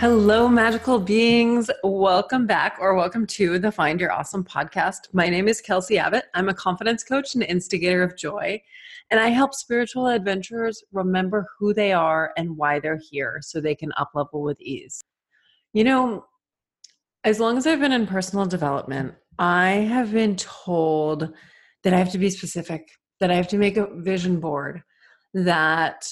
[0.00, 1.70] Hello, magical beings.
[1.84, 5.12] Welcome back or welcome to the Find Your Awesome podcast.
[5.12, 6.24] My name is Kelsey Abbott.
[6.32, 8.62] I'm a confidence coach and instigator of joy,
[9.10, 13.74] and I help spiritual adventurers remember who they are and why they're here so they
[13.74, 15.02] can up level with ease.
[15.74, 16.24] You know,
[17.24, 21.30] as long as I've been in personal development, I have been told
[21.82, 22.88] that I have to be specific,
[23.20, 24.82] that I have to make a vision board,
[25.34, 26.10] that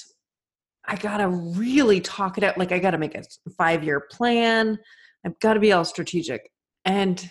[0.89, 2.57] I gotta really talk it out.
[2.57, 3.23] Like I gotta make a
[3.57, 4.77] five year plan.
[5.25, 6.49] I've got to be all strategic.
[6.85, 7.29] And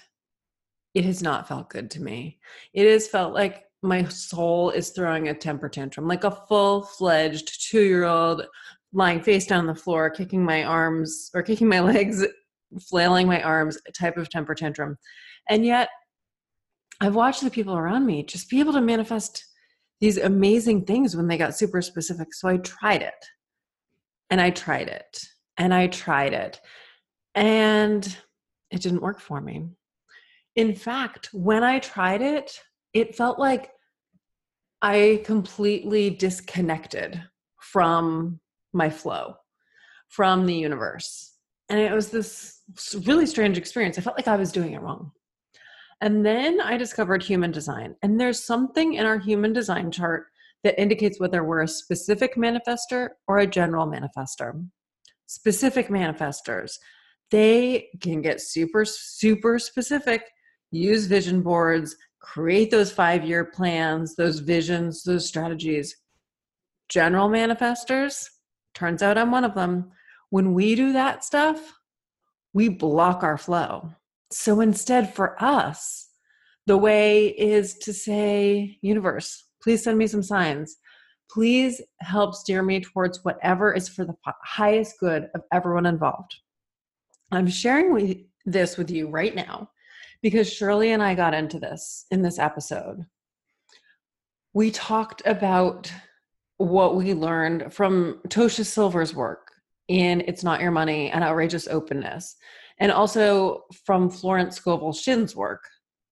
[0.94, 2.38] it has not felt good to me.
[2.72, 7.70] It has felt like my soul is throwing a temper tantrum, like a full fledged
[7.70, 8.46] two year old
[8.92, 12.24] lying face down on the floor, kicking my arms or kicking my legs,
[12.88, 14.96] flailing my arms type of temper tantrum.
[15.48, 15.88] And yet,
[17.00, 19.44] I've watched the people around me just be able to manifest
[20.00, 22.34] these amazing things when they got super specific.
[22.34, 23.14] So I tried it
[24.30, 25.24] and I tried it
[25.56, 26.60] and I tried it
[27.34, 28.16] and
[28.70, 29.66] it didn't work for me.
[30.56, 32.58] In fact, when I tried it,
[32.92, 33.70] it felt like
[34.82, 37.22] I completely disconnected
[37.60, 38.40] from
[38.72, 39.34] my flow,
[40.08, 41.34] from the universe.
[41.68, 42.60] And it was this
[43.04, 43.98] really strange experience.
[43.98, 45.12] I felt like I was doing it wrong.
[46.00, 47.96] And then I discovered human design.
[48.02, 50.26] And there's something in our human design chart
[50.64, 54.64] that indicates whether we're a specific manifester or a general manifester.
[55.26, 56.78] Specific manifestors,
[57.30, 60.22] they can get super, super specific,
[60.70, 65.94] use vision boards, create those five year plans, those visions, those strategies.
[66.88, 68.26] General manifestors,
[68.74, 69.90] turns out I'm one of them.
[70.30, 71.74] When we do that stuff,
[72.52, 73.90] we block our flow.
[74.30, 76.08] So instead, for us,
[76.66, 80.78] the way is to say, universe, Please send me some signs.
[81.30, 86.34] Please help steer me towards whatever is for the highest good of everyone involved.
[87.32, 89.68] I'm sharing with this with you right now
[90.22, 93.04] because Shirley and I got into this in this episode.
[94.54, 95.92] We talked about
[96.56, 99.50] what we learned from Tosha Silver's work
[99.88, 102.36] in It's Not Your Money and Outrageous Openness,
[102.78, 105.64] and also from Florence Scovel Shinn's work,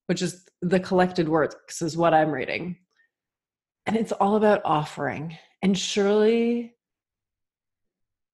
[0.08, 2.76] which is The Collected Works, is what I'm reading
[3.86, 5.36] and it's all about offering.
[5.62, 6.74] And shirley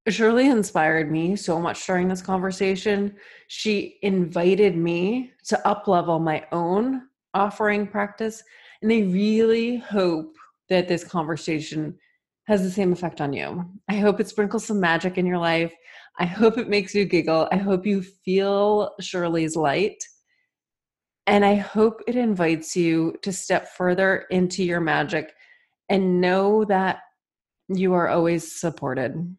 [0.09, 3.15] shirley inspired me so much during this conversation.
[3.49, 7.03] She invited me to up level my own
[7.35, 8.43] offering practice
[8.83, 10.37] and i really hope
[10.69, 11.97] that this conversation
[12.47, 13.65] has the same effect on you.
[13.89, 15.73] I hope it sprinkles some magic in your life.
[16.19, 17.49] I hope it makes you giggle.
[17.53, 20.03] I hope you feel shirley's light.
[21.27, 25.33] And I hope it invites you to step further into your magic
[25.93, 27.01] and know that
[27.69, 29.37] you are always supported,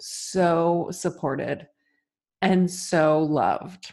[0.00, 1.68] so supported,
[2.42, 3.92] and so loved.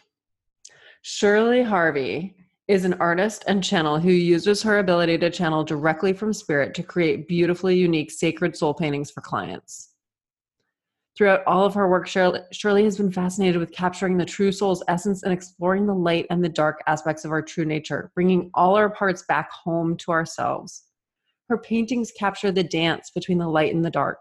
[1.03, 2.35] Shirley Harvey
[2.67, 6.83] is an artist and channel who uses her ability to channel directly from spirit to
[6.83, 9.93] create beautifully unique sacred soul paintings for clients.
[11.15, 15.21] Throughout all of her work, Shirley has been fascinated with capturing the true soul's essence
[15.21, 18.89] and exploring the light and the dark aspects of our true nature, bringing all our
[18.89, 20.85] parts back home to ourselves.
[21.49, 24.19] Her paintings capture the dance between the light and the dark,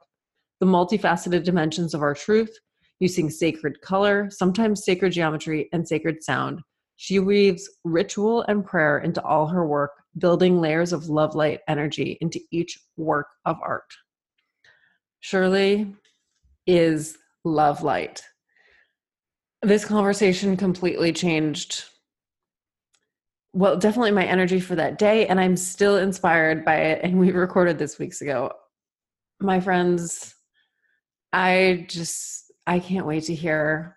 [0.60, 2.58] the multifaceted dimensions of our truth,
[3.00, 6.60] using sacred color, sometimes sacred geometry, and sacred sound.
[6.96, 12.18] She weaves ritual and prayer into all her work, building layers of love light energy
[12.20, 13.84] into each work of art.
[15.20, 15.94] Shirley
[16.66, 18.22] is love light.
[19.62, 21.84] This conversation completely changed
[23.52, 25.26] well, definitely my energy for that day.
[25.26, 27.00] And I'm still inspired by it.
[27.02, 28.52] And we recorded this weeks ago.
[29.40, 30.34] My friends,
[31.32, 33.96] I just, I can't wait to hear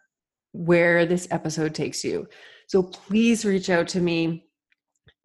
[0.54, 2.28] where this episode takes you.
[2.68, 4.46] So please reach out to me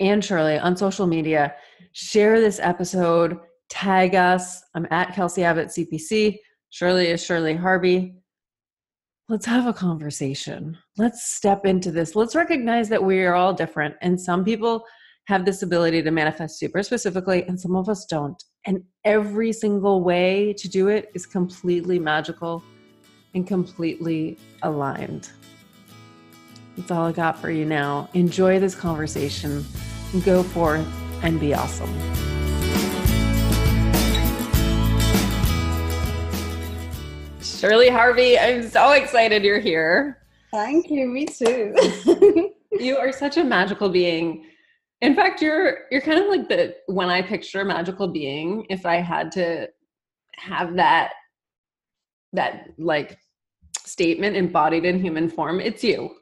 [0.00, 1.54] and Shirley on social media.
[1.92, 3.38] Share this episode,
[3.68, 4.62] tag us.
[4.74, 6.38] I'm at Kelsey Abbott CPC.
[6.70, 8.16] Shirley is Shirley Harvey
[9.28, 10.78] let's have a conversation.
[10.96, 12.14] Let's step into this.
[12.14, 13.96] Let's recognize that we are all different.
[14.00, 14.84] And some people
[15.26, 18.40] have this ability to manifest super specifically, and some of us don't.
[18.66, 22.62] And every single way to do it is completely magical
[23.34, 25.30] and completely aligned.
[26.76, 28.08] That's all I got for you now.
[28.14, 29.64] Enjoy this conversation.
[30.24, 30.86] Go forth
[31.22, 32.35] and be awesome.
[37.66, 40.18] Shirley Harvey, I'm so excited you're here.
[40.52, 41.74] Thank you, me too.
[42.78, 44.44] you are such a magical being.
[45.00, 48.86] In fact, you're you're kind of like the when I picture a magical being, if
[48.86, 49.66] I had to
[50.36, 51.14] have that
[52.34, 53.18] that like
[53.84, 55.58] statement embodied in human form.
[55.58, 56.14] It's you.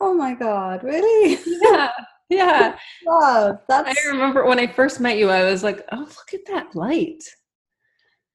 [0.00, 1.40] Oh my God, really?
[1.44, 1.90] Yeah.
[2.28, 2.76] Yeah.
[3.04, 3.60] wow.
[3.68, 6.76] That's I remember when I first met you, I was like, oh, look at that
[6.76, 7.24] light.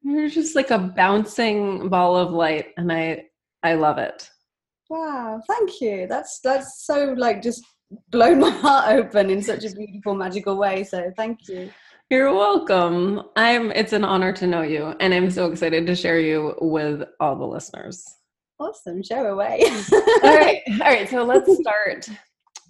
[0.08, 2.68] You're just like a bouncing ball of light.
[2.78, 3.26] And I
[3.64, 4.30] I love it.
[4.90, 6.08] wow, thank you.
[6.08, 7.62] That's that's so like just
[8.10, 10.86] blown my heart open in such a beautiful, magical way.
[10.86, 11.70] So thank you.
[12.10, 13.22] You're welcome.
[13.36, 17.04] I'm it's an honor to know you and I'm so excited to share you with
[17.20, 18.02] all the listeners.
[18.60, 19.04] Awesome.
[19.04, 19.62] Show away.
[20.24, 20.62] all right.
[20.72, 21.08] All right.
[21.10, 22.10] So let's start.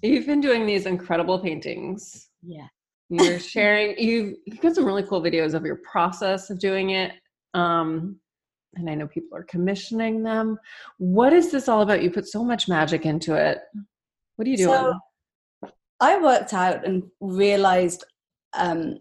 [0.02, 2.28] You've been doing these incredible paintings.
[2.42, 2.66] Yeah.
[3.10, 7.12] You're sharing you've you've got some really cool videos of your process of doing it.
[7.54, 8.20] Um
[8.74, 10.58] and I know people are commissioning them.
[10.98, 12.02] What is this all about?
[12.02, 13.58] You put so much magic into it.
[14.36, 14.68] What are you doing?
[14.68, 18.04] So I worked out and realized
[18.54, 18.98] um,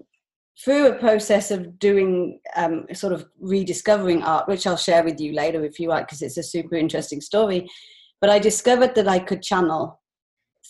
[0.64, 5.34] through a process of doing um, sort of rediscovering art, which I'll share with you
[5.34, 7.70] later if you like, because it's a super interesting story.
[8.20, 10.02] But I discovered that I could channel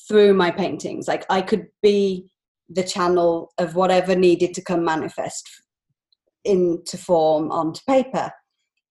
[0.08, 1.08] through my paintings.
[1.08, 2.28] Like I could be
[2.70, 5.48] the channel of whatever needed to come manifest
[6.48, 8.32] into form onto paper.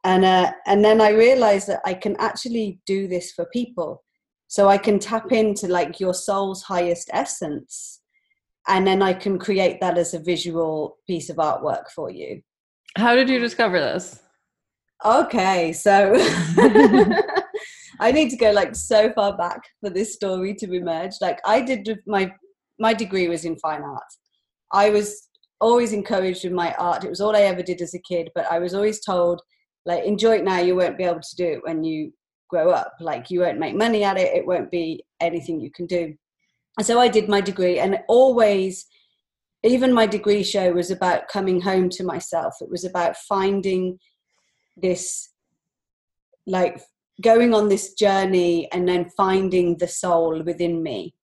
[0.04, 4.04] And, uh, and then I realized that I can actually do this for people.
[4.46, 8.00] So I can tap into like your soul's highest essence
[8.68, 12.42] and then I can create that as a visual piece of artwork for you.
[12.96, 14.20] How did you discover this?
[15.04, 16.14] Okay, so
[18.00, 21.12] I need to go like so far back for this story to emerge.
[21.20, 22.32] Like I did my
[22.78, 24.02] my degree was in fine art.
[24.72, 25.25] I was
[25.60, 27.04] always encouraged with my art.
[27.04, 29.42] It was all I ever did as a kid, but I was always told
[29.86, 32.12] like enjoy it now, you won't be able to do it when you
[32.50, 32.94] grow up.
[33.00, 36.14] Like you won't make money at it, it won't be anything you can do
[36.76, 38.86] And so I did my degree, and always,
[39.62, 42.56] even my degree show was about coming home to myself.
[42.60, 43.98] It was about finding
[44.76, 45.30] this,
[46.46, 46.80] like
[47.22, 51.14] going on this journey and then finding the soul within me.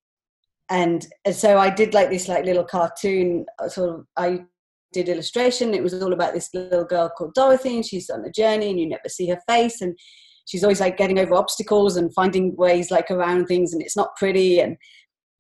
[0.70, 4.46] And, so I did like this like little cartoon uh, sort of I
[4.94, 5.74] did illustration.
[5.74, 8.80] It was all about this little girl called Dorothy, and she's on a journey, and
[8.80, 9.98] you never see her face, and
[10.46, 14.16] she's always like getting over obstacles and finding ways like around things, and it's not
[14.16, 14.60] pretty.
[14.60, 14.78] And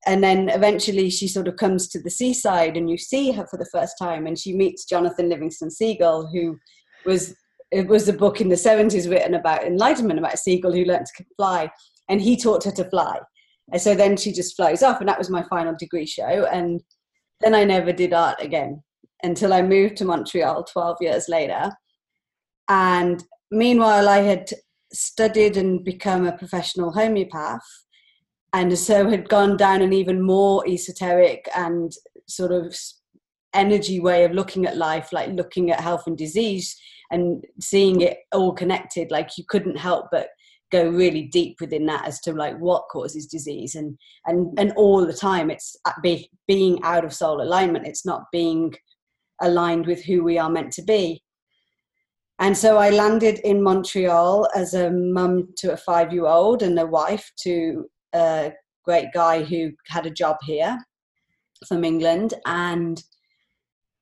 [0.05, 3.57] and then eventually she sort of comes to the seaside and you see her for
[3.57, 6.57] the first time and she meets jonathan livingston seagull who
[7.05, 7.35] was
[7.71, 11.05] it was a book in the 70s written about enlightenment about a seagull who learned
[11.05, 11.69] to fly
[12.09, 13.19] and he taught her to fly
[13.71, 16.45] and so then she just flies off and that was my final degree show.
[16.51, 16.81] And
[17.41, 18.81] then i never did art again
[19.23, 21.71] until i moved to montreal 12 years later.
[22.69, 24.49] And meanwhile i had
[24.91, 27.65] studied and become a professional homeopath.
[28.53, 31.91] And so had gone down an even more esoteric and
[32.27, 32.75] sort of
[33.55, 36.75] energy way of looking at life like looking at health and disease
[37.11, 39.09] and seeing it all connected.
[39.09, 40.29] Like you couldn't help but
[40.73, 43.75] go really deep within that as to like what causes disease.
[43.75, 48.05] And and and all the time it's uh, be, being out of soul alignment it's
[48.05, 48.73] not being
[49.41, 51.21] aligned with who we are meant to be.
[52.39, 56.77] And so I landed in Montreal as a mum to a five year old and
[56.79, 58.51] a wife to a
[58.83, 60.77] great guy who had a job here
[61.67, 63.01] from England, and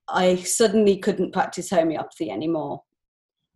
[0.08, 2.82] I suddenly couldn't practice homeopathy anymore.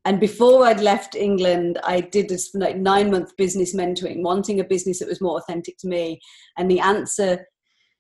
[0.06, 4.64] And before I'd left England, I did this like nine month business mentoring, wanting a
[4.64, 6.20] business that was more authentic to me.
[6.58, 7.46] And the answer,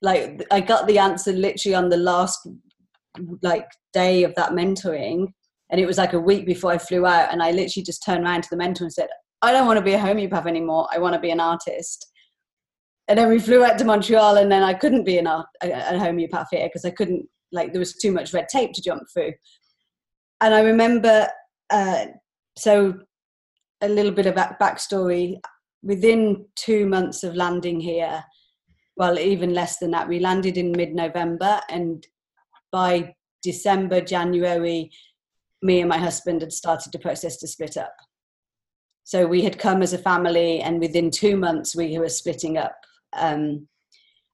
[0.02, 2.48] like I got the answer literally on the last
[3.42, 5.28] like day of that mentoring.
[5.72, 7.32] And it was like a week before I flew out.
[7.32, 9.10] And I literally just turned around to the mentor and said,
[9.42, 10.88] I don't want to be a homeopath anymore.
[10.94, 12.08] I want to be an artist
[13.08, 15.96] and then we flew out to Montreal, and then I couldn't be an a, a,
[15.96, 19.04] a homeopath here because I couldn't like there was too much red tape to jump
[19.14, 19.34] through.
[20.42, 21.28] And I remember,
[21.70, 22.06] uh,
[22.58, 23.00] so
[23.82, 25.40] a little bit of back backstory.
[25.84, 28.24] Within two months of landing here,
[28.98, 32.06] well, even less than that, we landed in mid-November, and
[32.72, 34.90] by December, January,
[35.62, 37.96] me and my husband had started the process to split up.
[39.04, 42.76] So we had come as a family, and within two months, we were splitting up.
[43.14, 43.68] Um,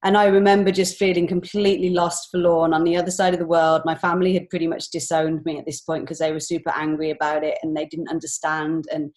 [0.03, 3.84] and I remember just feeling completely lost, forlorn on the other side of the world.
[3.86, 7.12] My family had pretty much disowned me at this point because they were super angry
[7.12, 8.86] about it and they didn't understand.
[8.91, 9.12] And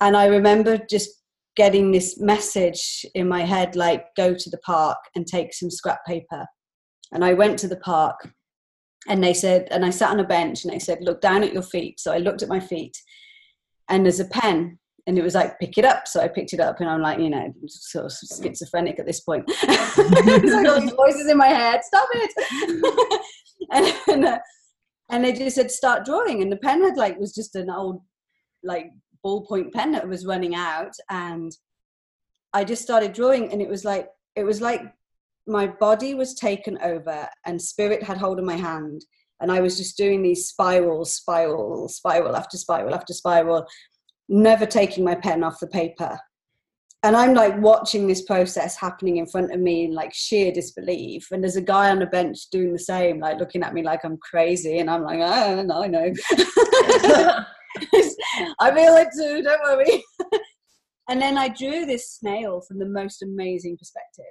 [0.00, 1.10] and I remember just
[1.56, 6.04] getting this message in my head like, go to the park and take some scrap
[6.06, 6.46] paper.
[7.12, 8.32] And I went to the park
[9.08, 11.52] and they said, and I sat on a bench and they said, look down at
[11.52, 12.00] your feet.
[12.00, 12.96] So I looked at my feet
[13.88, 16.06] and there's a pen and it was like pick it up.
[16.06, 19.20] So i picked it up and i'm like you know sort of schizophrenic at this
[19.20, 19.50] point.
[19.96, 23.20] Like all these voices in my head stop it.
[23.70, 24.38] And and, uh,
[25.10, 26.42] and they just said start drawing.
[26.42, 28.02] And the pen had like was just an old
[28.62, 28.90] like
[29.24, 30.92] ballpoint pen that was running out.
[31.10, 31.52] And
[32.52, 34.82] I just started drawing and it was like it was like
[35.46, 39.04] my body was taken over and spirit had hold of my hand.
[39.40, 43.66] And I was just doing these spiral spiral, spiral after spiral after spiral,
[44.32, 46.18] never taking my pen off the paper.
[47.04, 51.26] And I'm like watching this process happening in front of me in like sheer disbelief.
[51.30, 54.04] And there's a guy on the bench doing the same, like looking at me like
[54.04, 54.78] I'm crazy.
[54.78, 56.12] And I'm like, oh, no, I know.
[58.60, 60.04] I feel it too, don't worry.
[61.10, 64.24] and then I drew this snail from the most amazing perspective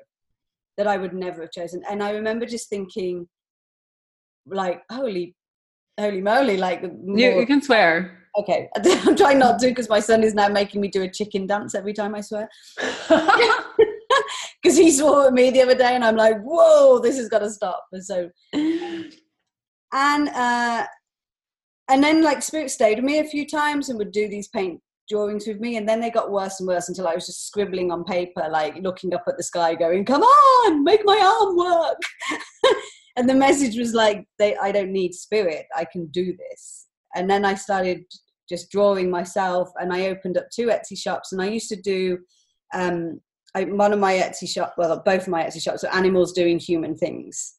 [0.78, 1.84] that I would never have chosen.
[1.90, 3.28] And I remember just thinking,
[4.46, 5.36] like, holy,
[6.00, 6.82] holy moly, like.
[6.82, 8.21] You, you can swear.
[8.38, 11.48] Okay, I'm trying not to because my son is now making me do a chicken
[11.48, 12.50] dance every time I swear.
[14.62, 17.40] Because he swore at me the other day, and I'm like, whoa, this has got
[17.40, 17.84] to stop.
[17.92, 20.86] And so, and uh,
[21.90, 24.80] and then like Spirit stayed with me a few times and would do these paint
[25.10, 27.92] drawings with me and then they got worse and worse until i was just scribbling
[27.92, 32.00] on paper like looking up at the sky going come on make my arm work
[33.18, 37.30] and the message was like they i don't need spirit i can do this and
[37.30, 38.04] then i started
[38.50, 42.18] just drawing myself and i opened up two etsy shops and i used to do
[42.74, 43.20] um
[43.54, 46.60] I, one of my etsy shop well both of my etsy shops were animals doing
[46.60, 47.56] human things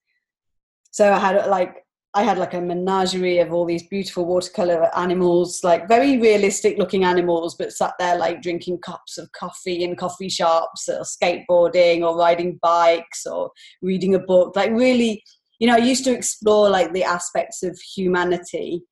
[0.90, 1.76] so i had like
[2.14, 7.04] I had like a menagerie of all these beautiful watercolor animals, like very realistic looking
[7.04, 12.18] animals, but sat there like drinking cups of coffee in coffee shops or skateboarding or
[12.18, 14.54] riding bikes or reading a book.
[14.54, 15.24] Like, really,
[15.58, 18.82] you know, I used to explore like the aspects of humanity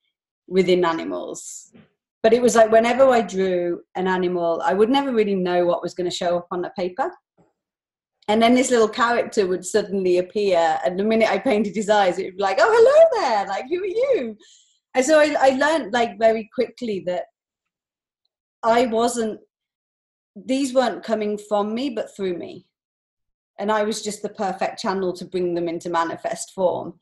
[0.50, 1.72] within animals.
[2.22, 5.82] But it was like whenever I drew an animal, I would never really know what
[5.82, 7.10] was going to show up on the paper.
[8.28, 12.16] And then this little character would suddenly appear and the minute i painted his eyes
[12.16, 14.36] it would be like oh hello there like who are you?
[14.94, 17.24] And so i, I learned like very quickly that
[18.62, 19.40] i wasn't
[20.36, 22.66] these weren't coming from me but through me.
[23.58, 27.00] And i was just the perfect channel to bring them into manifest form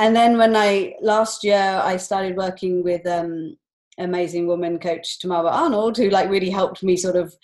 [0.00, 3.56] and then when i last year i started working with um
[3.98, 7.34] amazing woman coach tamara arnold who like really helped me sort of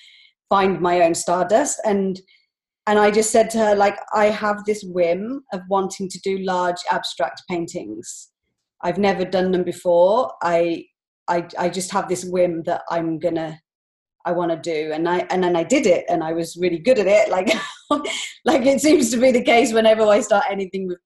[0.48, 2.20] find my own stardust and
[2.86, 6.38] and I just said to her, like, I have this whim of wanting to do
[6.38, 8.30] large abstract paintings.
[8.82, 10.32] I've never done them before.
[10.42, 10.84] I,
[11.26, 13.60] I, I just have this whim that I'm gonna,
[14.24, 16.78] I want to do, and I, and then I did it, and I was really
[16.78, 17.28] good at it.
[17.28, 17.48] Like,
[18.44, 20.98] like it seems to be the case whenever I start anything with,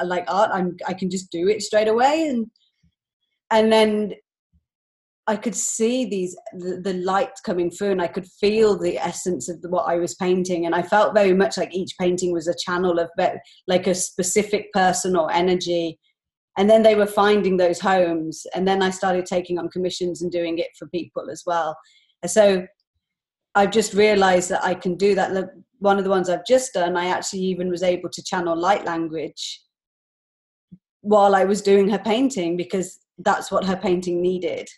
[0.00, 2.46] uh, like art, I'm, I can just do it straight away, and,
[3.50, 4.14] and then
[5.26, 9.48] I could see these the, the, light coming through, and I could feel the essence
[9.48, 12.46] of the, what I was painting, and I felt very much like each painting was
[12.46, 13.08] a channel of
[13.66, 15.98] like a specific person or energy.
[16.56, 20.30] And then they were finding those homes, and then I started taking on commissions and
[20.30, 21.76] doing it for people as well.
[22.22, 22.66] And so
[23.54, 25.50] I've just realized that I can do that.
[25.78, 28.84] One of the ones I've just done, I actually even was able to channel light
[28.84, 29.60] language
[31.04, 34.68] while I was doing her painting because that's what her painting needed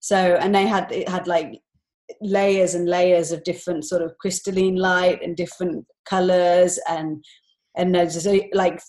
[0.00, 1.60] so and they had it had like
[2.20, 7.24] layers and layers of different sort of crystalline light and different colors and
[7.76, 8.80] and there's like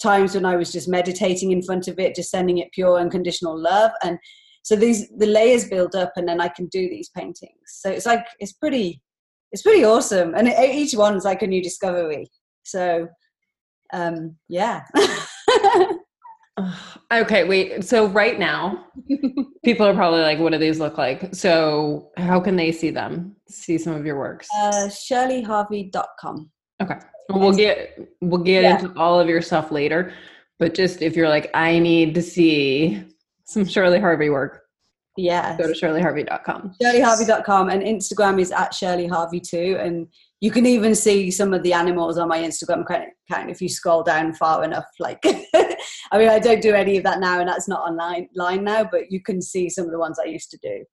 [0.00, 3.58] times when I was just meditating in front of it, just sending it pure unconditional
[3.60, 3.90] love.
[4.02, 4.18] And
[4.62, 7.52] so these the layers build up, and then I can do these paintings.
[7.66, 9.00] So it's like it's pretty,
[9.52, 12.28] it's pretty awesome, and it, each one's like a new discovery.
[12.64, 13.08] So
[13.92, 14.82] um, yeah.
[17.12, 17.84] Okay, wait.
[17.84, 18.86] So right now,
[19.64, 23.36] people are probably like, "What do these look like?" So how can they see them?
[23.48, 24.46] See some of your works?
[24.58, 26.50] Uh, ShirleyHarvey.com.
[26.82, 26.98] Okay,
[27.30, 28.78] we'll get we'll get yeah.
[28.78, 30.12] into all of your stuff later,
[30.58, 33.02] but just if you're like, I need to see
[33.44, 34.64] some Shirley Harvey work.
[35.16, 35.56] Yeah.
[35.56, 36.76] Go to ShirleyHarvey.com.
[36.80, 40.06] ShirleyHarvey.com and Instagram is at Shirley Harvey too, and
[40.40, 44.04] you can even see some of the animals on my Instagram account if you scroll
[44.04, 44.86] down far enough.
[45.00, 45.20] Like,
[46.10, 48.84] I mean, I don't do any of that now, and that's not online line now,
[48.90, 50.84] but you can see some of the ones I used to do.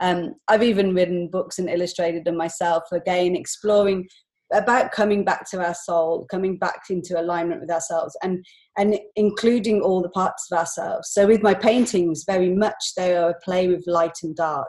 [0.00, 2.84] Um, I've even written books and illustrated them myself.
[2.92, 4.08] Again, exploring
[4.52, 8.44] about coming back to our soul, coming back into alignment with ourselves, and
[8.76, 11.10] and including all the parts of ourselves.
[11.12, 14.68] So with my paintings, very much they are a play with light and dark.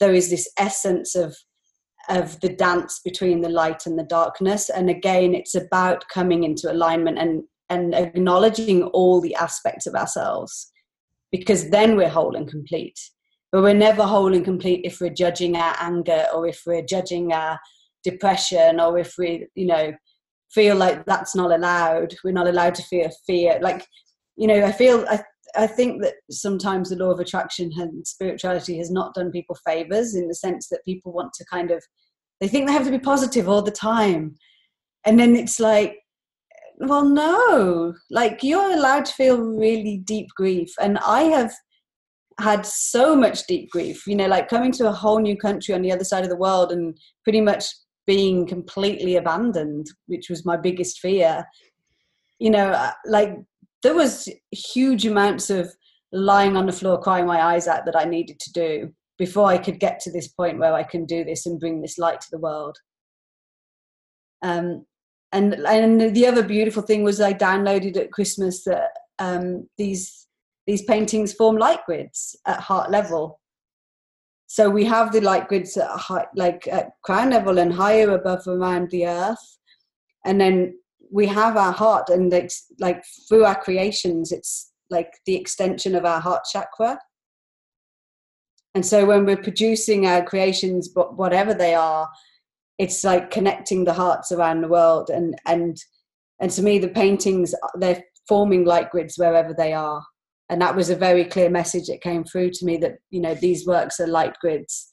[0.00, 1.36] There is this essence of
[2.08, 6.70] of the dance between the light and the darkness and again it's about coming into
[6.70, 10.70] alignment and and acknowledging all the aspects of ourselves
[11.30, 12.98] because then we're whole and complete.
[13.50, 17.32] But we're never whole and complete if we're judging our anger or if we're judging
[17.32, 17.58] our
[18.04, 19.92] depression or if we you know
[20.50, 22.14] feel like that's not allowed.
[22.24, 23.58] We're not allowed to feel fear.
[23.60, 23.86] Like
[24.36, 25.22] you know i feel I,
[25.54, 30.14] I think that sometimes the law of attraction and spirituality has not done people favors
[30.14, 31.84] in the sense that people want to kind of
[32.42, 34.34] they think they have to be positive all the time.
[35.06, 35.98] And then it's like,
[36.78, 40.72] well, no, like you're allowed to feel really deep grief.
[40.80, 41.52] And I have
[42.40, 45.82] had so much deep grief, you know, like coming to a whole new country on
[45.82, 47.66] the other side of the world and pretty much
[48.06, 51.44] being completely abandoned, which was my biggest fear.
[52.38, 53.36] You know, uh, like
[53.82, 55.72] there was huge amounts of
[56.12, 59.58] lying on the floor crying my eyes out that I needed to do before I
[59.58, 62.28] could get to this point where I can do this and bring this light to
[62.30, 62.76] the world.
[64.42, 64.84] Um,
[65.32, 70.26] and and the other beautiful thing was I downloaded at Christmas that um, these
[70.66, 73.40] these paintings form light grids at heart level.
[74.46, 78.46] So we have the light grids at high, like at crown level and higher above
[78.46, 79.58] around the earth,
[80.24, 80.78] and then
[81.10, 86.04] we have our heart and like, like through our creations, it's like the extension of
[86.04, 86.98] our heart chakra
[88.74, 92.08] and so when we're producing our creations whatever they are
[92.78, 95.76] it's like connecting the hearts around the world and and
[96.40, 100.02] and to me the paintings they're forming light grids wherever they are.
[100.48, 103.34] And that was a very clear message that came through to me that you know
[103.34, 104.88] these works are light grids.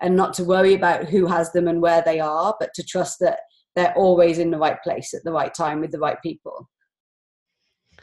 [0.00, 3.16] And not to worry about who has them and where they are but to trust
[3.20, 3.40] that
[3.74, 6.68] they're always in the right place at the right time with the right people.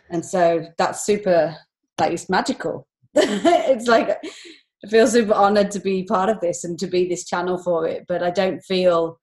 [0.09, 1.55] And so that's super
[1.99, 2.87] like it's magical.
[3.17, 4.17] It's like
[4.85, 7.87] I feel super honored to be part of this and to be this channel for
[7.87, 8.05] it.
[8.07, 9.19] But I don't feel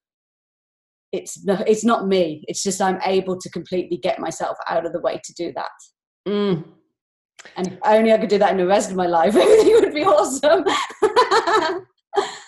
[1.12, 2.44] it's no, it's not me.
[2.48, 5.70] It's just I'm able to completely get myself out of the way to do that.
[6.26, 6.64] Mm.
[7.56, 9.94] And if only I could do that in the rest of my life, everything would
[9.94, 10.64] be awesome.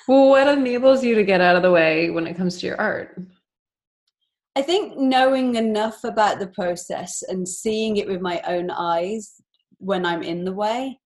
[0.09, 2.81] well, what enables you to get out of the way when it comes to your
[2.81, 3.21] art?
[4.57, 9.35] I think knowing enough about the process and seeing it with my own eyes
[9.79, 10.99] when I'm in the way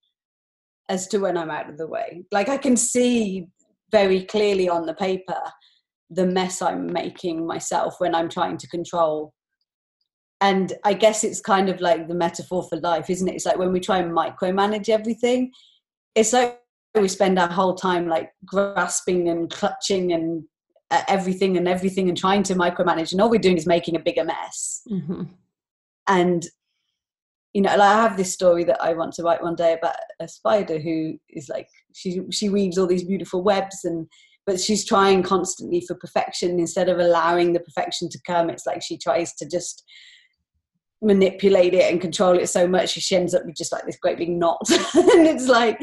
[0.88, 2.24] as to when I'm out of the way.
[2.32, 3.46] Like I can see
[3.90, 5.40] very clearly on the paper
[6.10, 9.34] the mess I'm making myself when I'm trying to control.
[10.40, 13.34] And I guess it's kind of like the metaphor for life, isn't it?
[13.34, 15.52] It's like when we try and micromanage everything,
[16.14, 16.60] it's like
[16.94, 20.44] we spend our whole time like grasping and clutching and
[20.90, 24.00] uh, everything and everything and trying to micromanage, and all we're doing is making a
[24.00, 24.82] bigger mess.
[24.90, 25.24] Mm-hmm.
[26.06, 26.46] And
[27.54, 29.96] you know, like I have this story that I want to write one day about
[30.20, 34.06] a spider who is like she she weaves all these beautiful webs and
[34.46, 38.48] but she's trying constantly for perfection instead of allowing the perfection to come.
[38.48, 39.84] It's like she tries to just
[41.02, 44.18] manipulate it and control it so much she ends up with just like this great
[44.18, 44.60] big knot.
[44.70, 45.78] and it's like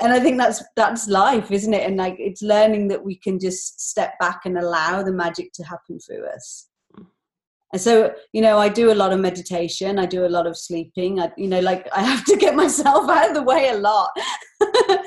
[0.00, 1.86] and I think that's that's life, isn't it?
[1.86, 5.64] And like it's learning that we can just step back and allow the magic to
[5.64, 6.68] happen through us
[7.72, 10.56] and so you know i do a lot of meditation i do a lot of
[10.56, 13.76] sleeping i you know like i have to get myself out of the way a
[13.76, 14.10] lot.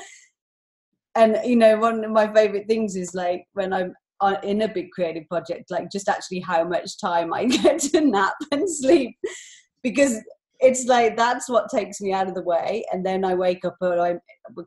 [1.14, 4.68] And you know one of my favorite things is like when i'm uh, in a
[4.68, 9.14] big creative project like just actually how much time i get to nap and sleep.
[9.82, 10.16] Because
[10.60, 13.76] it's like that's what takes me out of the way and then i wake up
[13.80, 14.14] and i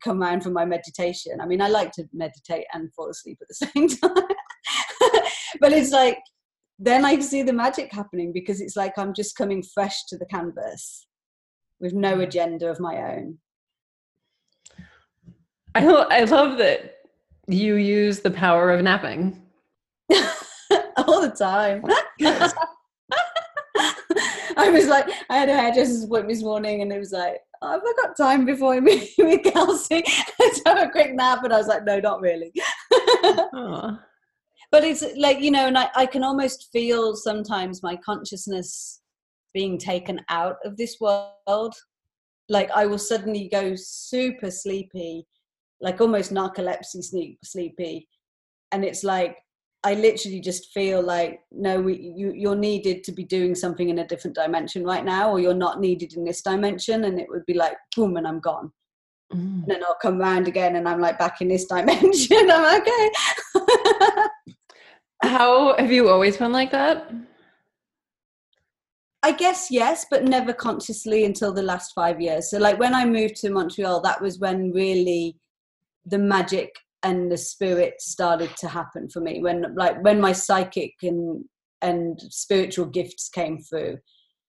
[0.03, 1.41] come around from my meditation.
[1.41, 4.27] I mean i like to meditate and fall asleep at the same time.
[5.59, 6.19] But it's like
[6.77, 10.25] then I see the magic happening because it's like I'm just coming fresh to the
[10.25, 11.07] canvas
[11.79, 12.23] with no mm.
[12.23, 13.37] agenda of my own.
[15.73, 16.95] I, lo- I love that
[17.47, 19.41] you use the power of napping
[20.97, 21.83] all the time.
[24.57, 27.71] I was like, I had a hairdresser's appointment this morning, and it was like, oh,
[27.71, 30.03] have I got time before I meet with Kelsey?
[30.39, 31.43] Let's have a quick nap.
[31.43, 32.53] And I was like, no, not really
[34.75, 38.99] but it's like you know and I, I can almost feel sometimes my consciousness
[39.53, 41.73] being taken out of this world.
[42.49, 45.25] Like i will suddenly go super sleepy
[45.79, 48.09] like almost narcolepsy sleep, sleepy.
[48.73, 49.37] And it's like
[49.85, 53.99] i literally just feel like no we, you, you're needed to be doing something in
[53.99, 57.05] a different dimension right now or you're not needed in this dimension.
[57.05, 58.73] And it would be like boom and i'm gone.
[59.33, 59.61] Mm.
[59.61, 62.51] and then i'll come round again and i'm like back in this dimension.
[62.51, 63.09] I'm okay
[65.25, 67.11] How have you always been like that?
[69.23, 72.51] I guess yes, but never consciously until the last five years.
[72.51, 75.35] So, like when I moved to Montreal, that was when really
[76.05, 79.41] the magic and the spirit started to happen for me.
[79.41, 81.43] When, like, when my psychic and
[81.81, 83.97] and spiritual gifts came through,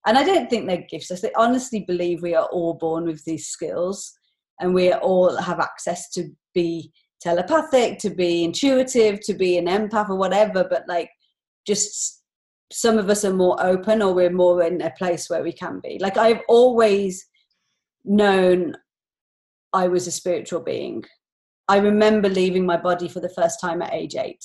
[0.06, 1.10] and I don't think they're gifts.
[1.10, 4.12] I honestly believe we are all born with these skills,
[4.60, 10.10] and we all have access to be telepathic, to be intuitive, to be an empath
[10.10, 11.10] or whatever, but like
[11.66, 12.22] just
[12.72, 15.80] some of us are more open or we're more in a place where we can
[15.82, 15.98] be.
[16.00, 17.26] Like I've always
[18.04, 18.74] known
[19.72, 21.04] I was a spiritual being.
[21.68, 24.44] I remember leaving my body for the first time at age eight.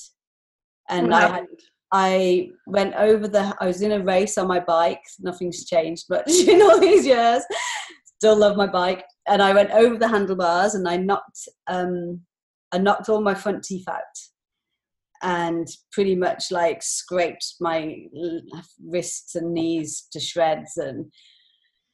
[0.88, 1.46] And I had
[1.92, 5.02] I went over the I was in a race on my bike.
[5.20, 7.42] Nothing's changed much in all these years.
[8.18, 9.04] Still love my bike.
[9.28, 12.20] And I went over the handlebars and I knocked um
[12.72, 14.00] I knocked all my front teeth out
[15.22, 17.96] and pretty much like scraped my
[18.84, 21.12] wrists and knees to shreds and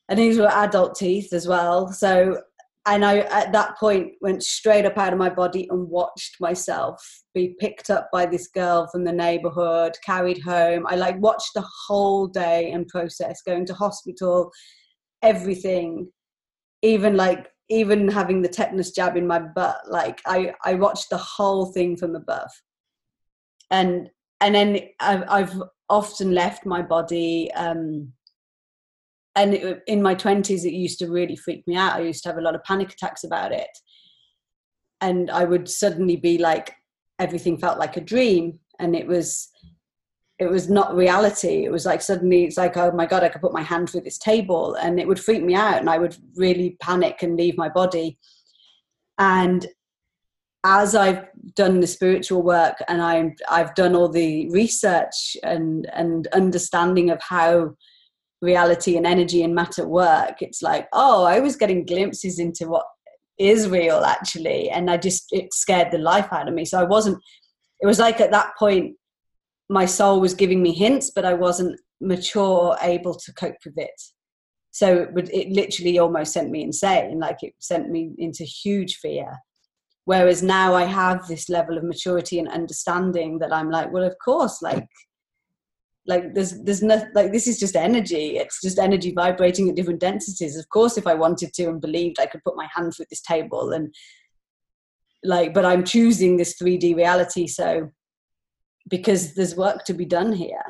[0.09, 1.93] and these were adult teeth as well.
[1.93, 2.41] So
[2.87, 7.05] and i at that point went straight up out of my body and watched myself
[7.35, 10.87] be picked up by this girl from the neighborhood carried home.
[10.89, 14.51] I like watched the whole day and process going to hospital
[15.23, 16.11] everything.
[16.83, 21.19] Even like even having the tetanus jab in my butt like i i watched the
[21.19, 22.51] whole thing from above.
[23.71, 28.13] And and then I've, I've often left my body um,
[29.35, 31.95] and it, in my 20s it used to really freak me out.
[31.95, 33.71] I used to have a lot of panic attacks about it.
[35.01, 36.75] And i would suddenly be like
[37.19, 38.59] everything felt like a dream.
[38.79, 39.49] And it was
[40.39, 43.41] it was not reality it was like suddenly it's like oh my god i could
[43.41, 46.17] put my hand through this table and it would freak me out and i would
[46.37, 48.19] really panic and leave my body
[49.19, 49.67] and
[50.65, 51.25] as I've
[51.55, 57.21] done the spiritual work and I'm I've done all the research and and understanding of
[57.23, 57.75] how
[58.41, 62.87] reality and energy and matter work, it's like, oh, I was getting glimpses into what
[63.39, 64.71] is real actually.
[64.71, 66.65] And I just it scared the life out of me.
[66.65, 67.19] So I wasn't
[67.81, 68.97] it was like at that point
[69.69, 74.01] my soul was giving me hints, but I wasn't mature able to cope with it.
[74.71, 77.19] So it, would, it literally almost sent me insane.
[77.19, 79.39] Like it sent me into huge fear
[80.09, 84.17] whereas now i have this level of maturity and understanding that i'm like well of
[84.25, 84.87] course like
[86.07, 90.01] like there's there's no like this is just energy it's just energy vibrating at different
[90.01, 93.05] densities of course if i wanted to and believed i could put my hand through
[93.11, 93.95] this table and
[95.25, 97.91] like but i'm choosing this 3d reality so
[98.89, 100.65] because there's work to be done here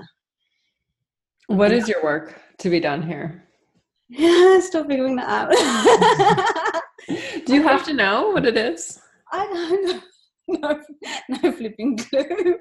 [1.46, 3.44] what is your work to be done here
[4.08, 6.82] yeah still figuring that out
[7.46, 9.00] do you have to know what it is
[9.30, 10.02] I don't
[10.48, 10.80] no,
[11.28, 12.58] no flipping clue.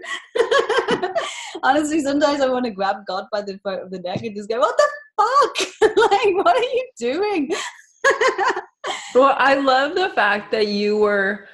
[1.64, 4.50] Honestly, sometimes I want to grab God by the throat of the neck and just
[4.50, 5.92] go, "What the fuck?
[6.12, 7.50] like, what are you doing?"
[9.16, 11.48] well, I love the fact that you were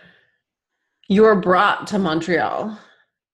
[1.08, 2.80] you were brought to Montreal.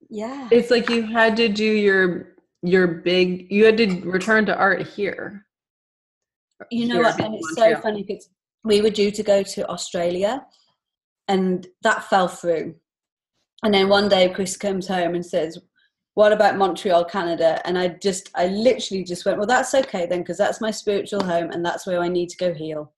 [0.09, 3.51] Yeah, it's like you had to do your your big.
[3.51, 5.45] You had to return to art here.
[6.71, 7.19] You know what?
[7.21, 7.75] And it's Montreal.
[7.75, 8.29] so funny because
[8.63, 10.45] we were due to go to Australia
[11.29, 12.75] and that fell through.
[13.63, 15.57] And then one day Chris comes home and says,
[16.15, 17.61] what about Montreal, Canada?
[17.65, 21.23] And I just, I literally just went, well, that's okay then, because that's my spiritual
[21.23, 22.93] home and that's where I need to go heal.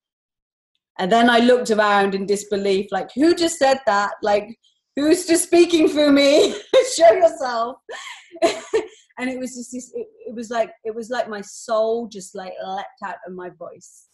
[0.97, 4.13] And then I looked around in disbelief, like, who just said that?
[4.21, 4.58] Like,
[4.95, 6.56] who's just speaking through me?
[6.95, 7.77] Show yourself.
[8.43, 12.36] and it was just this, it, it was like, it was like my soul just
[12.36, 14.08] like leapt out of my voice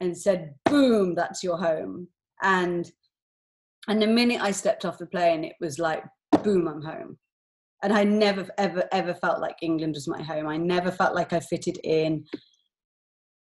[0.00, 2.08] and said, boom, that's your home.
[2.42, 2.90] And
[3.88, 6.04] and the minute I stepped off the plane, it was like,
[6.42, 7.18] boom, I'm home.
[7.82, 10.46] And I never, ever, ever felt like England was my home.
[10.46, 12.24] I never felt like I fitted in.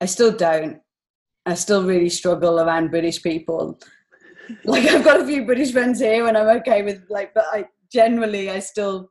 [0.03, 0.81] I still don't.
[1.47, 3.79] I still really struggle around British people.
[4.65, 7.67] Like I've got a few British friends here, and I'm okay with like, but I
[7.93, 9.11] generally I still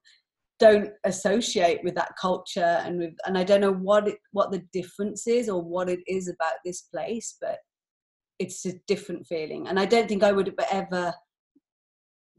[0.59, 4.63] don't associate with that culture and with, and I don't know what it, what the
[4.71, 7.57] difference is or what it is about this place, but
[8.39, 9.67] it's a different feeling.
[9.67, 11.13] And I don't think I would have ever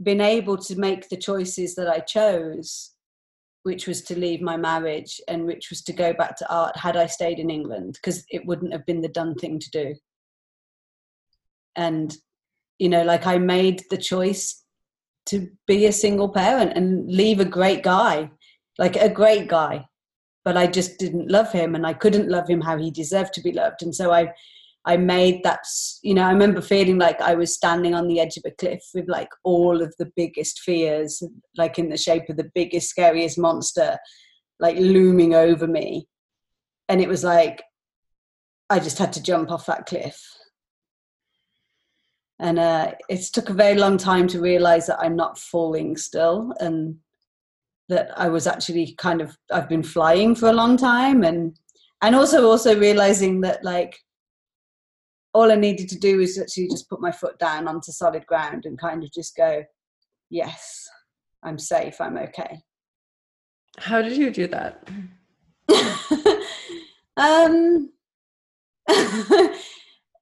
[0.03, 2.93] been able to make the choices that I chose,
[3.65, 6.97] which was to leave my marriage and which was to go back to art had
[6.97, 9.95] I stayed in England, because it wouldn't have been the done thing to do.
[11.77, 12.17] And,
[12.79, 14.63] you know, like I made the choice
[15.27, 18.31] to be a single parent and leave a great guy,
[18.79, 19.87] like a great guy.
[20.45, 23.41] But I just didn't love him and I couldn't love him how he deserved to
[23.41, 23.83] be loved.
[23.83, 24.33] And so I
[24.87, 25.61] I made that,
[26.03, 28.83] you know, I remember feeling like I was standing on the edge of a cliff
[28.93, 31.23] with like all of the biggest fears,
[31.57, 33.97] like in the shape of the biggest, scariest monster,
[34.61, 36.07] like looming over me.
[36.91, 37.63] And it was like,
[38.69, 40.21] I just had to jump off that cliff.
[42.41, 46.53] And uh, it took a very long time to realize that I'm not falling still
[46.61, 46.97] and
[47.89, 51.23] that I was actually kind of, I've been flying for a long time.
[51.23, 51.57] And,
[52.03, 53.99] and also, also realizing that like,
[55.33, 58.67] all I needed to do was actually just put my foot down onto solid ground
[58.67, 59.65] and kind of just go,
[60.31, 60.89] yes,
[61.43, 62.61] I'm safe, I'm okay.
[63.79, 64.89] How did you do that?
[67.17, 67.91] um,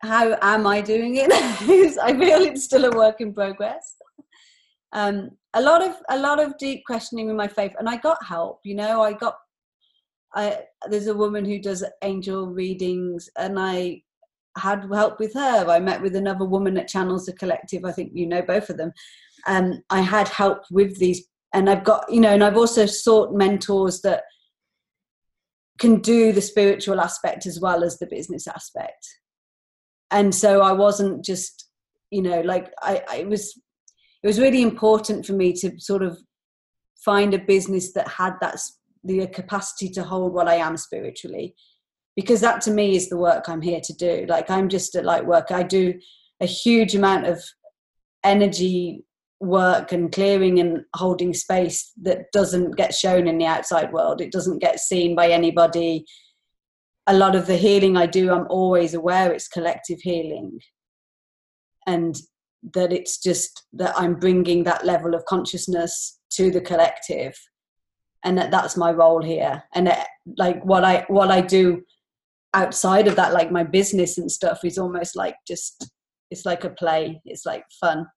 [0.02, 1.32] how am I doing it?
[1.32, 3.96] I feel it's still a work in progress.
[4.92, 8.24] Um, a lot of a lot of deep questioning in my faith, and I got
[8.24, 8.60] help.
[8.64, 9.36] You know, I got.
[10.34, 14.02] I, there's a woman who does angel readings, and I
[14.56, 15.66] had help with her.
[15.68, 17.84] I met with another woman at Channels the Collective.
[17.84, 18.92] I think you know both of them.
[19.46, 23.34] Um, I had help with these, and I've got you know, and I've also sought
[23.34, 24.24] mentors that
[25.78, 29.06] can do the spiritual aspect as well as the business aspect.
[30.12, 31.68] And so I wasn't just,
[32.10, 33.58] you know, like I, I was.
[34.22, 36.16] It was really important for me to sort of
[37.04, 38.60] find a business that had that
[39.02, 41.56] the capacity to hold what I am spiritually
[42.16, 44.26] because that to me is the work I'm here to do.
[44.28, 45.54] Like I'm just a light worker.
[45.54, 45.94] I do
[46.40, 47.42] a huge amount of
[48.24, 49.04] energy
[49.40, 54.20] work and clearing and holding space that doesn't get shown in the outside world.
[54.20, 56.04] It doesn't get seen by anybody.
[57.06, 60.58] A lot of the healing I do, I'm always aware it's collective healing.
[61.86, 62.16] And
[62.74, 67.36] that it's just that I'm bringing that level of consciousness to the collective.
[68.24, 69.64] And that that's my role here.
[69.74, 70.06] And that,
[70.38, 71.82] like what i what i do
[72.54, 75.90] outside of that like my business and stuff is almost like just
[76.30, 77.20] it's like a play.
[77.24, 78.06] It's like fun.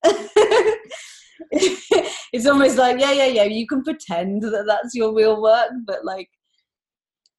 [2.36, 6.04] It's almost like yeah yeah yeah you can pretend that that's your real work but
[6.04, 6.28] like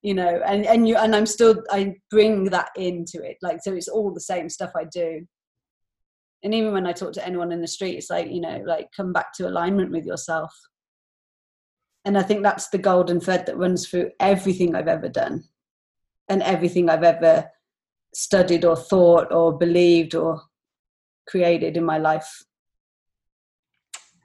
[0.01, 3.73] you know and and you and i'm still i bring that into it like so
[3.73, 5.25] it's all the same stuff i do
[6.43, 8.87] and even when i talk to anyone in the street it's like you know like
[8.95, 10.53] come back to alignment with yourself
[12.05, 15.43] and i think that's the golden thread that runs through everything i've ever done
[16.29, 17.49] and everything I've ever
[18.13, 20.41] studied or thought or believed or
[21.27, 22.43] created in my life.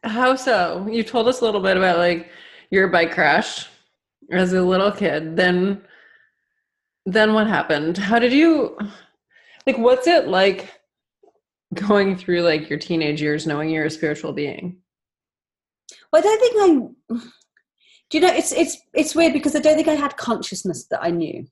[0.05, 0.87] How so?
[0.91, 2.31] You told us a little bit about like
[2.71, 3.69] your bike crash
[4.31, 5.37] as a little kid.
[5.37, 5.83] Then
[7.05, 7.99] then what happened?
[7.99, 8.79] How did you
[9.67, 10.81] like what's it like
[11.75, 14.79] going through like your teenage years knowing you're a spiritual being?
[16.13, 16.57] Well, I don't think
[17.11, 17.19] I
[18.11, 21.03] do you know it's it's it's weird because I don't think I had consciousness that
[21.03, 21.47] I knew.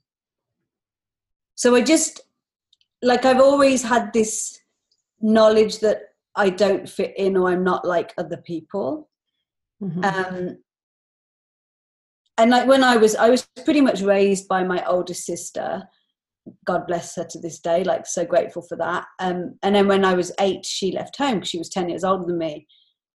[1.60, 2.22] So I just,
[3.02, 4.58] like, I've always had this
[5.20, 9.10] knowledge that I don't fit in or I'm not like other people.
[9.82, 10.02] Mm-hmm.
[10.02, 10.56] Um,
[12.40, 15.82] and like when I was, I was pretty much raised by my older sister.
[16.64, 17.84] God bless her to this day.
[17.84, 19.04] Like so grateful for that.
[19.18, 22.04] Um, and then when I was eight, she left home because she was ten years
[22.04, 22.66] older than me,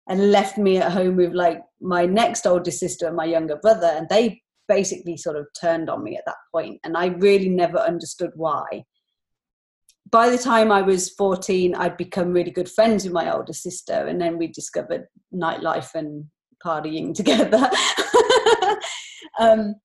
[0.09, 3.87] and left me at home with like my next older sister and my younger brother.
[3.87, 7.79] And they basically sort of turned on me at that point and i really never
[7.79, 8.85] understood why
[10.11, 14.07] by the time i was 14 i'd become really good friends with my older sister
[14.07, 16.25] and then we discovered nightlife and
[16.65, 17.69] partying together
[19.39, 19.77] um,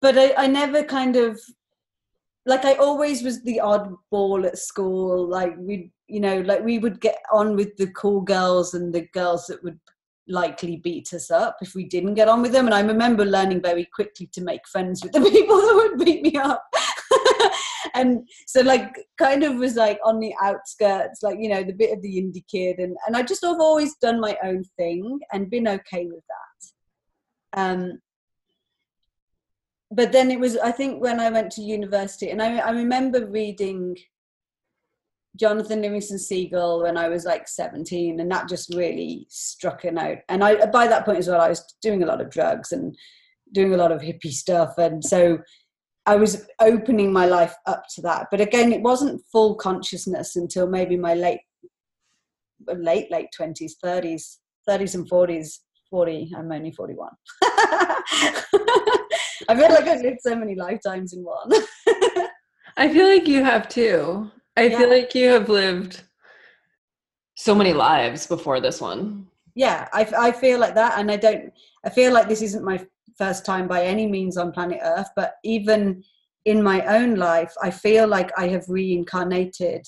[0.00, 1.40] but I, I never kind of
[2.46, 5.26] like I always was the oddball at school.
[5.26, 9.08] Like we, you know, like we would get on with the cool girls and the
[9.12, 9.80] girls that would
[10.28, 12.66] likely beat us up if we didn't get on with them.
[12.66, 16.22] And I remember learning very quickly to make friends with the people that would beat
[16.22, 16.64] me up.
[17.94, 21.92] and so like kind of was like on the outskirts, like, you know, the bit
[21.92, 22.78] of the indie kid.
[22.78, 26.53] And, and I just have always done my own thing and been okay with that.
[27.54, 28.00] Um,
[29.90, 33.26] but then it was, I think when I went to university and I, I remember
[33.26, 33.96] reading
[35.36, 40.18] Jonathan Livingston Seagull when I was like 17, and that just really struck a note.
[40.28, 42.96] And I, by that point as well, I was doing a lot of drugs and
[43.52, 45.38] doing a lot of hippie stuff, and so
[46.06, 48.28] I was opening my life up to that.
[48.30, 51.40] But again, it wasn't full consciousness until maybe my late,
[52.68, 54.36] late, late 20s, 30s,
[54.68, 55.58] 30s and 40s.
[55.90, 57.08] 40, I'm only 41.
[59.48, 61.50] I feel like I've lived so many lifetimes in one.
[62.76, 64.30] I feel like you have too.
[64.56, 64.78] I yeah.
[64.78, 66.02] feel like you have lived
[67.36, 69.26] so many lives before this one.
[69.54, 70.98] Yeah, I, I feel like that.
[70.98, 71.52] And I don't,
[71.84, 72.84] I feel like this isn't my
[73.16, 76.02] first time by any means on planet Earth, but even
[76.44, 79.86] in my own life, I feel like I have reincarnated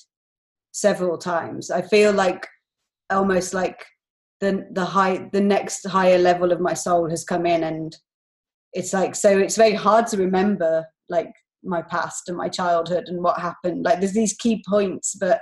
[0.73, 1.71] several times.
[1.71, 2.47] I feel like
[3.11, 3.85] almost like
[4.40, 7.96] the the high the next higher level of my soul has come in and
[8.72, 11.33] it's like so it's very hard to remember like
[11.64, 13.85] my past and my childhood and what happened.
[13.85, 15.40] Like there's these key points but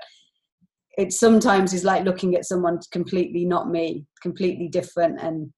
[0.96, 5.52] it sometimes is like looking at someone completely not me completely different and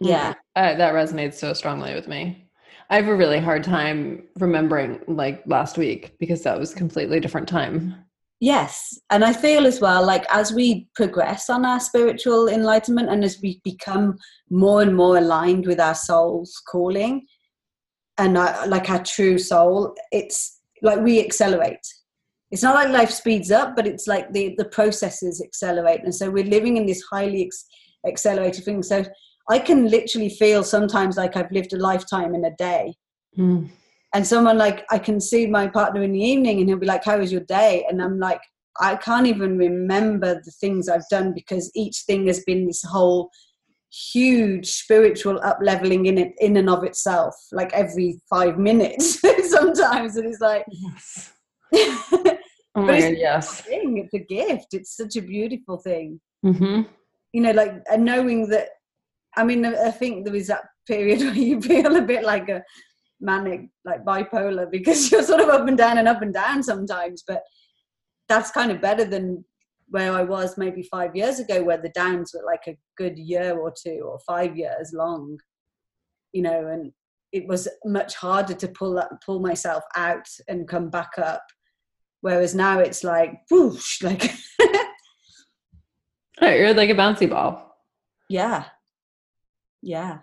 [0.00, 0.34] yeah.
[0.56, 2.48] Uh, that resonates so strongly with me.
[2.90, 7.48] I have a really hard time remembering like last week because that was completely different
[7.48, 7.94] time
[8.40, 13.24] yes and i feel as well like as we progress on our spiritual enlightenment and
[13.24, 14.16] as we become
[14.50, 17.24] more and more aligned with our soul's calling
[18.18, 21.86] and uh, like our true soul, it's like we accelerate.
[22.50, 26.30] It's not like life speeds up, but it's like the the processes accelerate, and so
[26.30, 27.66] we're living in this highly ex-
[28.06, 28.82] accelerated thing.
[28.82, 29.04] So
[29.50, 32.94] I can literally feel sometimes like I've lived a lifetime in a day.
[33.36, 33.70] Mm.
[34.14, 37.04] And someone like I can see my partner in the evening, and he'll be like,
[37.04, 38.40] "How was your day?" And I'm like,
[38.80, 43.30] I can't even remember the things I've done because each thing has been this whole
[44.12, 50.16] huge spiritual up leveling in it in and of itself like every five minutes sometimes
[50.16, 51.32] and it's like yes.
[51.74, 52.36] oh
[52.74, 53.98] my God, yes thing.
[53.98, 56.82] it's a gift it's such a beautiful thing mm-hmm.
[57.32, 58.70] you know like and knowing that
[59.36, 62.64] i mean i think there is that period where you feel a bit like a
[63.24, 67.24] manic like bipolar because you're sort of up and down and up and down sometimes
[67.26, 67.42] but
[68.28, 69.44] that's kind of better than
[69.88, 73.58] where I was maybe five years ago, where the downs were like a good year
[73.58, 75.38] or two or five years long,
[76.32, 76.92] you know, and
[77.32, 81.44] it was much harder to pull that, pull myself out and come back up.
[82.22, 84.32] Whereas now it's like whoosh, like
[86.40, 87.76] oh, you're like a bouncy ball.
[88.28, 88.64] Yeah.
[89.82, 90.18] Yeah.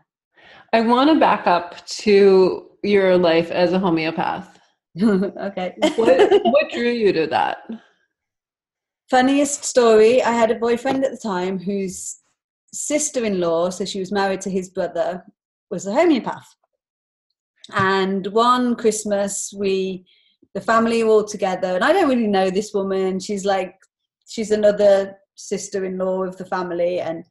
[0.74, 4.60] I want to back up to your life as a homeopath.
[5.02, 5.76] okay.
[5.96, 7.58] what, what drew you to that?
[9.10, 12.18] Funniest story I had a boyfriend at the time whose
[12.74, 15.24] sister in law, so she was married to his brother,
[15.70, 16.56] was a homeopath.
[17.74, 20.06] And one Christmas, we,
[20.54, 23.20] the family were all together, and I don't really know this woman.
[23.20, 23.76] She's like,
[24.28, 27.00] she's another sister in law of the family.
[27.00, 27.26] And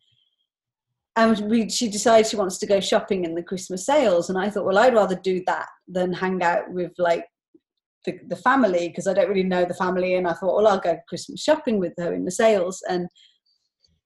[1.17, 4.31] and we, she decided she wants to go shopping in the Christmas sales.
[4.31, 7.25] And I thought, well, I'd rather do that than hang out with like
[8.07, 10.15] the, the family because I don't really know the family.
[10.15, 12.83] And I thought, well, I'll go Christmas shopping with her in the sales.
[12.89, 13.09] And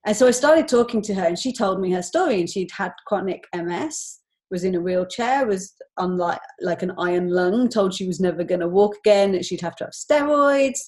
[0.06, 2.38] and so I started talking to her, and she told me her story.
[2.38, 4.18] And she'd had chronic MS,
[4.50, 8.44] was in a wheelchair, was on like like an iron lung, told she was never
[8.44, 10.80] going to walk again, that she'd have to have steroids,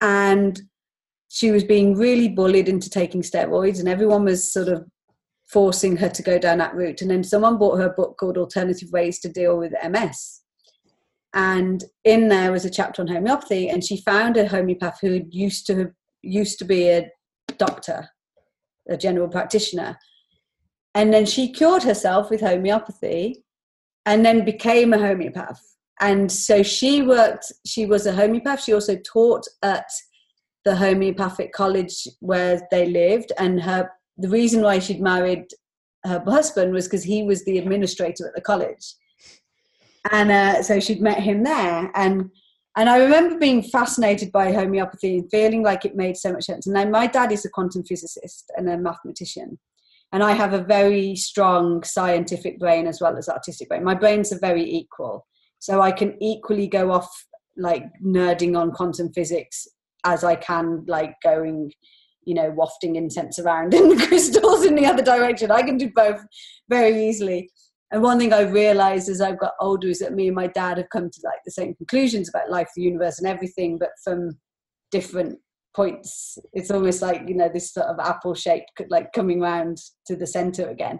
[0.00, 0.60] and
[1.28, 4.84] she was being really bullied into taking steroids, and everyone was sort of
[5.54, 7.00] forcing her to go down that route.
[7.00, 10.42] And then someone bought her a book called Alternative Ways to Deal with MS
[11.34, 15.66] and in there was a chapter on homeopathy and she found a homeopath who used
[15.66, 15.90] to
[16.22, 17.10] used to be a
[17.58, 18.08] doctor
[18.88, 19.98] a general practitioner.
[20.94, 23.42] And then she cured herself with homeopathy
[24.06, 25.60] and then became a homeopath.
[26.00, 28.62] And so she worked she was a homeopath.
[28.62, 29.90] She also taught at
[30.64, 35.44] the homeopathic college where they lived and her the reason why she'd married
[36.04, 38.94] her husband was because he was the administrator at the college
[40.12, 42.30] and uh, so she'd met him there and
[42.76, 46.66] and I remember being fascinated by homeopathy and feeling like it made so much sense.
[46.66, 49.58] And then my dad is a quantum physicist and a mathematician.
[50.12, 53.84] And I have a very strong scientific brain as well as artistic brain.
[53.84, 55.26] My brains are very equal.
[55.60, 57.08] So I can equally go off
[57.56, 59.68] like nerding on quantum physics
[60.04, 61.72] as I can like going,
[62.26, 65.50] you know, wafting incense around in the crystals in the other direction.
[65.50, 66.24] I can do both
[66.68, 67.50] very easily
[67.94, 70.78] and one thing I realized as I've got older is that me and my dad
[70.78, 74.36] have come to like the same conclusions about life, the universe, and everything, but from
[74.90, 75.38] different
[75.76, 76.36] points.
[76.52, 80.26] It's almost like you know this sort of apple shape, like coming round to the
[80.26, 80.98] center again.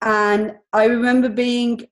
[0.00, 1.82] And I remember being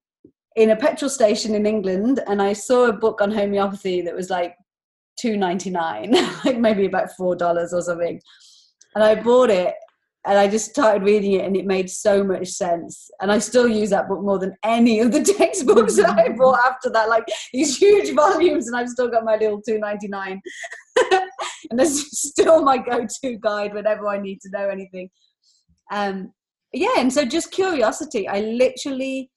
[0.57, 4.31] in a petrol station in England, and I saw a book on homeopathy that was
[4.31, 4.55] like
[5.21, 6.13] two ninety nine,
[6.45, 8.21] like maybe about four dollars or something.
[8.95, 9.75] And I bought it
[10.27, 13.11] and I just started reading it and it made so much sense.
[13.21, 16.61] And I still use that book more than any of the textbooks that I bought
[16.67, 20.41] after that, like these huge volumes, and I've still got my little two ninety nine.
[21.71, 25.09] and that's still my go-to guide whenever I need to know anything.
[25.91, 26.33] Um,
[26.73, 28.29] yeah, and so just curiosity.
[28.29, 29.31] I literally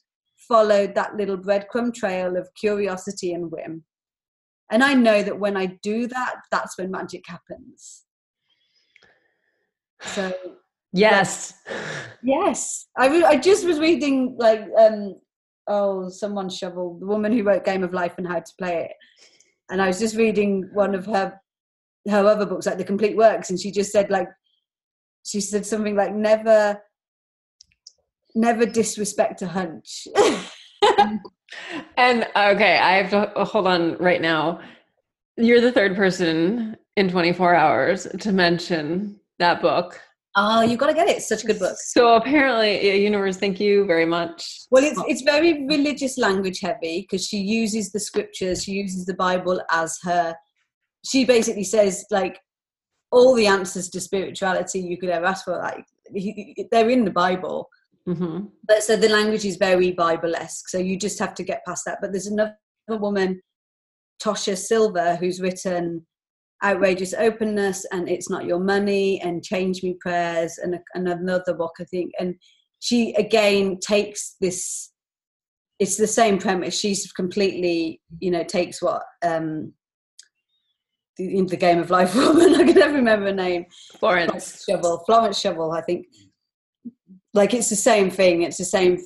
[0.48, 3.84] followed that little breadcrumb trail of curiosity and whim.
[4.72, 8.04] And I know that when I do that, that's when magic happens.
[10.02, 10.34] So
[10.94, 11.56] Yes.
[12.24, 12.88] Yes.
[12.96, 15.16] I, re- I just was reading like um
[15.68, 18.92] oh someone shovel the woman who wrote Game of Life and how to play it,
[19.72, 21.34] and I was just reading one of her
[22.08, 24.28] her other books like the complete works, and she just said like
[25.26, 26.80] she said something like never
[28.36, 30.08] never disrespect a hunch.
[31.98, 34.60] and okay, I have to hold on right now.
[35.38, 40.00] You're the third person in 24 hours to mention that book
[40.36, 41.18] ah, Oh, you've got to get it.
[41.18, 41.76] It's such a good book.
[41.78, 44.62] So apparently, Universe, thank you very much.
[44.72, 49.16] Well, it's it's very religious language heavy because she uses the scriptures, she uses the
[49.16, 50.36] Bible as her.
[51.06, 52.40] She basically says like
[53.12, 55.86] all the answers to spirituality you could ever ask for, like
[56.72, 57.70] they're in the Bible.
[58.08, 58.46] Mm-hmm.
[58.68, 60.70] But so the language is very Bible-esque.
[60.70, 62.00] So you just have to get past that.
[62.02, 62.56] But there's another
[62.90, 63.42] woman,
[64.22, 66.06] Tosha Silver, who's written
[66.64, 71.74] outrageous openness and it's not your money and change me prayers and, and another book
[71.82, 72.36] i think and
[72.80, 74.92] she again takes this
[75.80, 79.74] it's the same premise she's completely you know takes what um
[81.18, 83.66] the, the game of life woman i can never remember her name
[84.00, 86.06] Florence Scovel Florence Scovel i think
[87.34, 88.98] like it's the same thing it's the same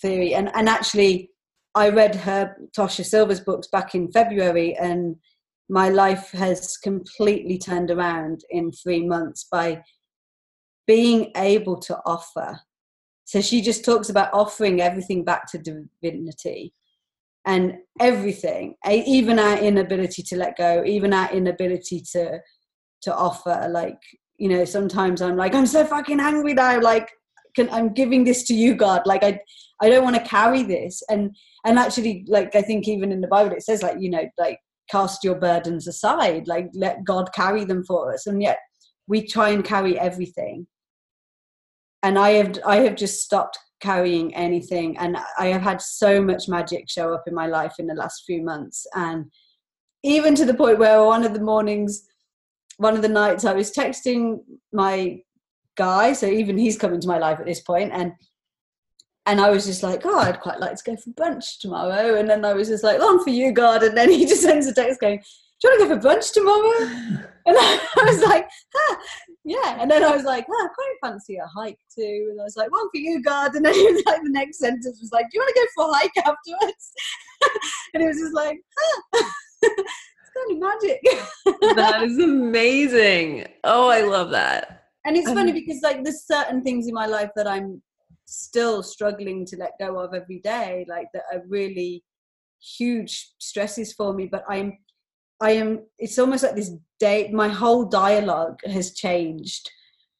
[0.00, 1.30] theory and and actually
[1.74, 5.16] i read her tosha silver's books back in february and
[5.68, 9.82] my life has completely turned around in three months by
[10.86, 12.60] being able to offer.
[13.24, 16.72] So she just talks about offering everything back to divinity
[17.46, 22.40] and everything, even our inability to let go, even our inability to
[23.02, 23.68] to offer.
[23.70, 23.98] Like,
[24.38, 26.80] you know, sometimes I'm like, I'm so fucking angry now.
[26.80, 27.10] Like,
[27.58, 29.02] can, I'm giving this to you, God.
[29.04, 29.40] Like, I
[29.80, 31.02] I don't want to carry this.
[31.08, 34.24] And and actually, like, I think even in the Bible it says, like, you know,
[34.38, 34.58] like
[34.90, 36.48] cast your burdens aside.
[36.48, 38.26] Like let god carry them for us.
[38.26, 38.58] And yet
[39.06, 40.66] we try and carry everything.
[42.02, 44.96] And i have i have just stopped carrying anything.
[44.98, 48.24] And i have had so much magic show up in my life in the last
[48.26, 48.86] few months.
[48.94, 49.26] And
[50.02, 52.04] even to the point where one of the mornings
[52.78, 54.38] one of the nights i was texting
[54.72, 55.20] my
[55.78, 58.12] guy so even he's coming to my life at this point and
[59.28, 62.18] and I was just like, oh, I'd quite like to go for brunch tomorrow.
[62.18, 63.82] And then I was just like, on for you, God.
[63.82, 66.32] And then he just sends a text going, do you want to go for brunch
[66.32, 67.24] tomorrow?
[67.48, 68.96] And I was like, huh,
[69.42, 69.78] yeah.
[69.80, 72.28] And then I was like, huh, I quite fancy a hike too.
[72.30, 73.54] And I was like, one for you, God.
[73.54, 75.66] And then he was like, the next sentence was like, do you want to go
[75.74, 76.92] for a hike afterwards?
[77.94, 79.24] and he was just like, huh.
[79.62, 81.76] it's kind of magic.
[81.76, 83.46] that is amazing.
[83.64, 84.77] Oh, I love that.
[85.08, 87.80] And it's funny um, because like there's certain things in my life that I'm
[88.26, 92.04] still struggling to let go of every day like that are really
[92.60, 94.76] huge stresses for me but i'm
[95.40, 99.70] i am it's almost like this day my whole dialogue has changed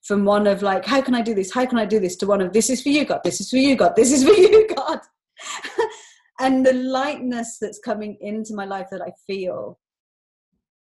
[0.01, 1.53] from one of like how can i do this?
[1.53, 2.17] How can i do this?
[2.17, 3.21] to one of this is for you god.
[3.25, 3.95] This is for you god.
[3.95, 5.01] This is for you god.
[6.41, 9.79] And the lightness that's coming into my life that i feel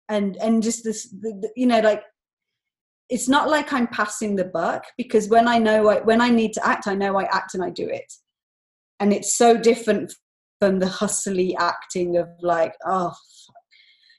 [0.08, 2.04] and and just this the, the, you know like
[3.12, 6.54] it's not like I'm passing the buck because when I know I, when I need
[6.54, 8.10] to act, I know I act and I do it.
[9.00, 10.14] And it's so different
[10.58, 13.12] from the hustly acting of like, oh,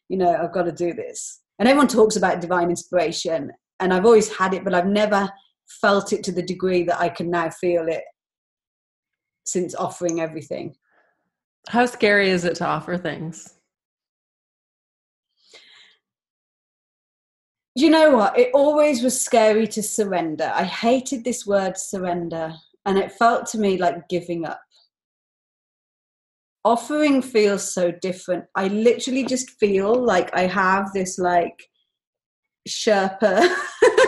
[0.10, 1.42] you know, I've got to do this.
[1.58, 5.28] And everyone talks about divine inspiration, and I've always had it, but I've never
[5.82, 8.04] felt it to the degree that I can now feel it
[9.44, 10.76] since offering everything.
[11.68, 13.56] How scary is it to offer things?
[17.76, 18.38] You know what?
[18.38, 20.52] It always was scary to surrender.
[20.54, 22.54] I hated this word surrender,
[22.86, 24.62] and it felt to me like giving up.
[26.66, 28.46] Offering feels so different.
[28.56, 31.68] I literally just feel like I have this like
[32.70, 33.54] Sherpa,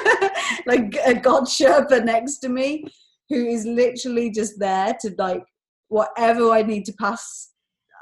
[0.65, 2.85] like a God Sherpa next to me
[3.29, 5.43] who is literally just there to like
[5.89, 7.51] whatever I need to pass.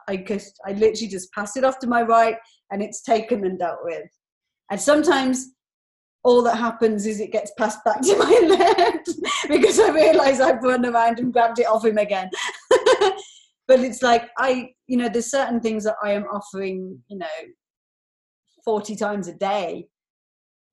[0.08, 2.36] I just, I literally just pass it off to my right
[2.72, 4.10] and it's taken and dealt with.
[4.72, 5.54] And sometimes
[6.24, 9.10] all that happens is it gets passed back to my left
[9.50, 12.30] because I realise I've run around and grabbed it off him again.
[13.68, 17.28] but it's like I, you know, there's certain things that I am offering, you know,
[18.64, 19.88] 40 times a day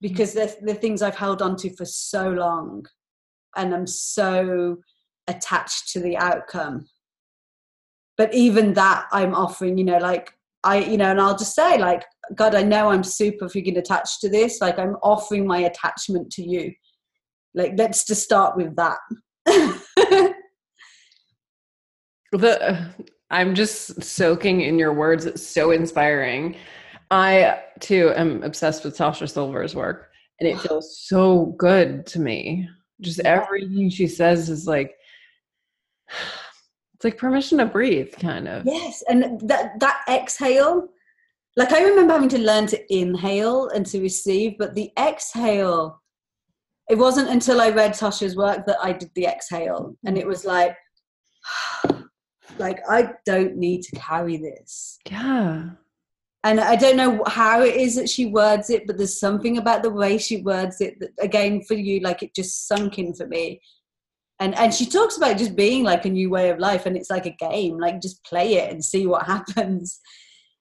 [0.01, 2.87] because they're the things I've held on to for so long
[3.57, 4.79] and I'm so
[5.27, 6.87] attached to the outcome.
[8.17, 10.33] But even that I'm offering, you know, like
[10.63, 12.05] I, you know, and I'll just say, like,
[12.35, 14.61] God, I know I'm super freaking attached to this.
[14.61, 16.73] Like, I'm offering my attachment to you.
[17.55, 18.99] Like, let's just start with that.
[22.33, 22.95] the,
[23.31, 25.27] I'm just soaking in your words.
[25.27, 26.57] It's so inspiring.
[27.11, 32.69] I, too, am obsessed with Tosha Silver's work, and it feels so good to me.
[33.01, 34.95] Just everything she says is like,
[36.95, 38.65] it's like permission to breathe, kind of.
[38.65, 40.89] Yes, and that that exhale,
[41.57, 46.01] like I remember having to learn to inhale and to receive, but the exhale,
[46.89, 50.45] it wasn't until I read Tosha's work that I did the exhale, and it was
[50.45, 50.77] like,
[52.59, 54.99] like I don't need to carry this.
[55.11, 55.71] Yeah.
[56.43, 59.83] And I don't know how it is that she words it, but there's something about
[59.83, 63.27] the way she words it that, again, for you, like it just sunk in for
[63.27, 63.61] me
[64.41, 67.11] and and she talks about just being like a new way of life and it's
[67.11, 70.01] like a game like just play it and see what happens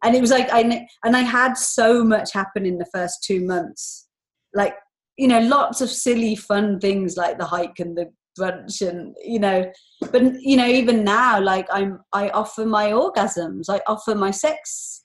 [0.04, 0.62] and it was like i
[1.04, 4.08] and i had so much happen in the first two months.
[4.54, 4.76] Like
[5.18, 9.40] you know lots of silly fun things like the hike and the brunch and you
[9.40, 9.70] know
[10.12, 13.66] but you know even now like i'm i offer my orgasms.
[13.70, 15.04] I offer my sex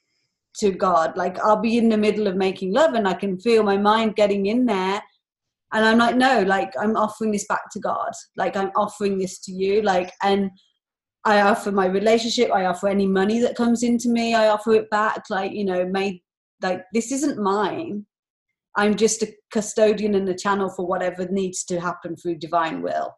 [0.59, 1.16] to god.
[1.16, 4.16] Like i'll be in the middle of making love and i can feel my mind
[4.16, 5.03] getting in there.
[5.72, 8.12] And i'm like no like i'm offering this back to god.
[8.36, 9.82] Like i'm offering this to you.
[9.82, 10.51] Like and
[11.25, 14.89] i offer my relationship i offer any money that comes into me i offer it
[14.91, 16.20] back like you know made
[16.64, 18.07] like this isn't mine.
[18.77, 23.14] I'm just a custodian and a channel for whatever needs to happen through divine will.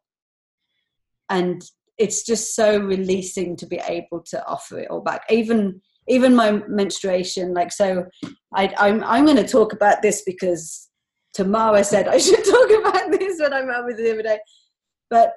[1.30, 1.62] And
[1.96, 5.22] it's just so releasing to be able to offer it all back.
[5.30, 8.06] Even even my menstruation like so
[8.54, 10.88] I, i'm i'm going to talk about this because
[11.34, 14.38] Tamara said I should talk about this when I met with the other day.
[15.10, 15.32] But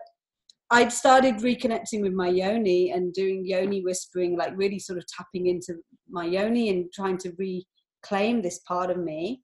[0.72, 5.48] I'd started reconnecting with my yoni and doing yoni whispering, like really sort of tapping
[5.48, 5.76] into
[6.10, 9.42] my yoni and trying to reclaim this part of me.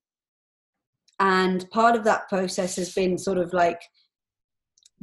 [1.20, 3.82] And part of that process has been sort of like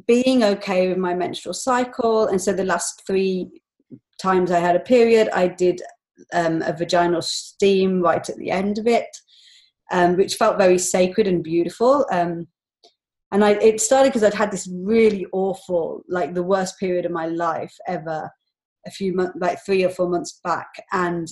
[0.07, 2.27] being okay with my menstrual cycle.
[2.27, 3.51] And so the last three
[4.20, 5.83] times I had a period, I did
[6.33, 9.09] um, a vaginal steam right at the end of it
[9.93, 12.07] um, which felt very sacred and beautiful.
[12.11, 12.49] Um,
[13.33, 17.12] and I, it started because I'd had this really awful, like the worst period of
[17.12, 18.30] my life ever,
[18.87, 21.26] a few months, like three or four months back, and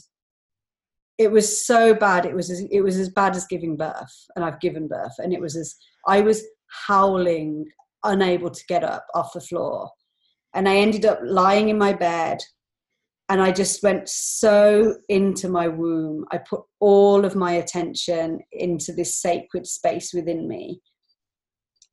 [1.18, 2.24] it was so bad.
[2.24, 5.32] It was as, it was as bad as giving birth, and I've given birth, and
[5.32, 5.76] it was as
[6.08, 6.42] I was
[6.86, 7.66] howling,
[8.02, 9.90] unable to get up off the floor,
[10.54, 12.38] and I ended up lying in my bed
[13.28, 16.24] and I just went so into my womb.
[16.32, 20.80] I put all of my attention into this sacred space within me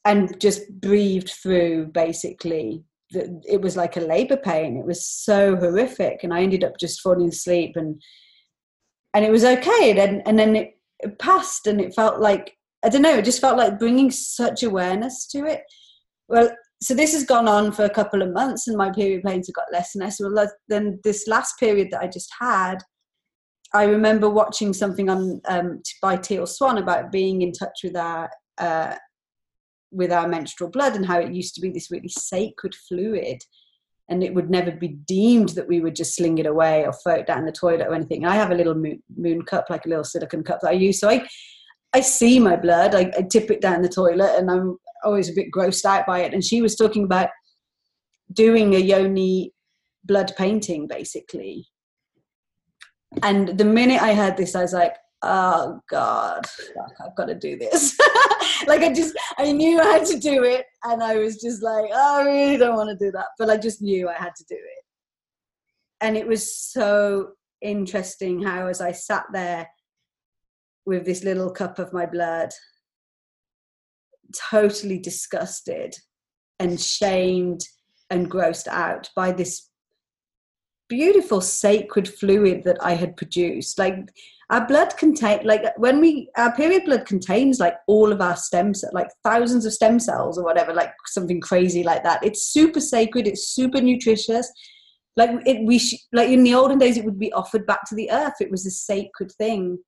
[0.08, 2.84] and just breathed through basically.
[3.12, 4.78] It was like a labor pain.
[4.78, 6.24] It was so horrific.
[6.24, 8.01] And I ended up just falling asleep and
[9.14, 9.89] and it was okay.
[9.89, 12.55] And then, and then it, it passed and it felt like,
[12.86, 15.64] I don't know, it just felt like bringing such awareness to it.
[16.28, 16.51] Well,
[16.82, 19.55] so this has gone on for a couple of months and my period pains have
[19.55, 22.78] got less and less well then this last period that i just had
[23.74, 28.30] i remember watching something on um, by teal swan about being in touch with our
[28.60, 28.95] uh,
[29.92, 33.42] with our menstrual blood and how it used to be this really sacred fluid
[34.10, 37.16] and it would never be deemed that we would just sling it away or throw
[37.16, 39.90] it down the toilet or anything i have a little moon, moon cup like a
[39.90, 41.26] little silicone cup that i use so i
[41.94, 42.96] I see my blood.
[42.96, 46.20] I, I, tip it down the toilet, and I'm always a bit grossed out by
[46.20, 46.34] it.
[46.34, 47.30] And she was talking about
[48.34, 49.54] doing a yoni
[50.04, 51.68] blood painting, basically.
[53.24, 57.36] And the minute I heard this, I was like, "Oh God, fuck, I've got to
[57.36, 57.97] do this."
[58.68, 61.86] like I just, I knew I had to do it, and I was just like,
[61.91, 64.45] oh, "I really don't want to do that," but I just knew I had to
[64.47, 64.84] do it.
[66.01, 69.68] And it was so interesting how, as I sat there
[70.86, 72.49] with this little cup of my blood,
[74.49, 75.95] totally disgusted
[76.59, 77.61] and shamed
[78.09, 79.70] and grossed out by this
[80.88, 83.78] beautiful sacred fluid that I had produced.
[83.78, 84.09] Like
[84.50, 88.74] our blood contain like when we our period blood contains like all of our stem
[88.74, 92.24] cells, like thousands of stem cells or whatever, like something crazy like that.
[92.24, 93.28] It's super sacred.
[93.28, 94.50] It's super nutritious.
[95.18, 97.95] Like it, we sh- like in the olden days, it would be offered back to
[97.95, 98.36] the earth.
[98.39, 99.80] It was a sacred thing,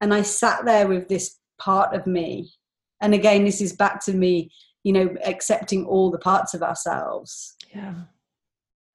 [0.00, 2.52] and I sat there with this part of me.
[3.00, 4.50] And again, this is back to me,
[4.82, 7.56] you know, accepting all the parts of ourselves.
[7.74, 7.94] Yeah.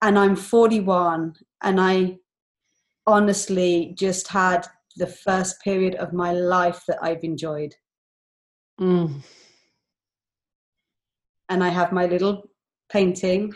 [0.01, 2.18] And I'm 41 and I
[3.05, 4.68] honestly just had
[4.98, 7.74] the first period of my life that I've enjoyed.
[8.80, 9.22] Mm.
[11.50, 12.50] And I have my little
[12.91, 13.54] painting.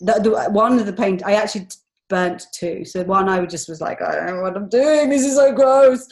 [0.00, 1.68] The, the, one of the paint, I actually
[2.08, 2.84] burnt two.
[2.84, 5.08] So one I just was like, I don't know what I'm doing.
[5.08, 6.06] This is so gross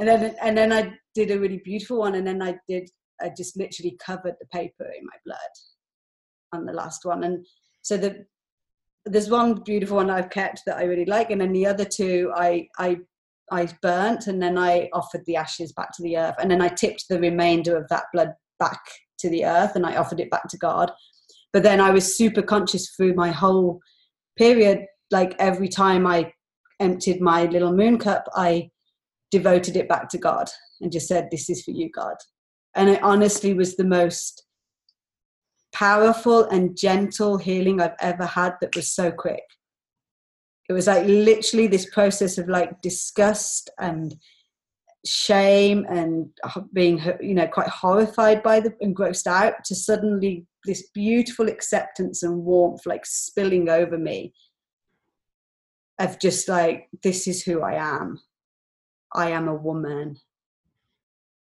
[0.00, 2.88] and then and then I did a really beautiful one, and then I did
[3.20, 5.38] I just literally covered the paper in my blood
[6.52, 7.46] on the last one, and
[7.82, 8.24] so the
[9.06, 12.32] there's one beautiful one I've kept that I really like, and then the other two
[12.34, 12.98] I I
[13.50, 16.68] I burnt, and then I offered the ashes back to the earth, and then I
[16.68, 18.80] tipped the remainder of that blood back
[19.18, 20.90] to the earth, and I offered it back to God.
[21.52, 23.80] But then I was super conscious through my whole
[24.36, 26.32] period, like every time I
[26.78, 28.70] emptied my little moon cup, I
[29.30, 30.48] devoted it back to God
[30.80, 32.16] and just said, This is for you, God.
[32.74, 34.44] And it honestly was the most
[35.72, 39.42] powerful and gentle healing I've ever had that was so quick.
[40.70, 44.14] It was like literally this process of like disgust and
[45.04, 46.28] shame and
[46.72, 52.22] being you know quite horrified by the and grossed out to suddenly this beautiful acceptance
[52.22, 54.32] and warmth like spilling over me
[55.98, 58.20] of just like this is who I am
[59.12, 60.18] I am a woman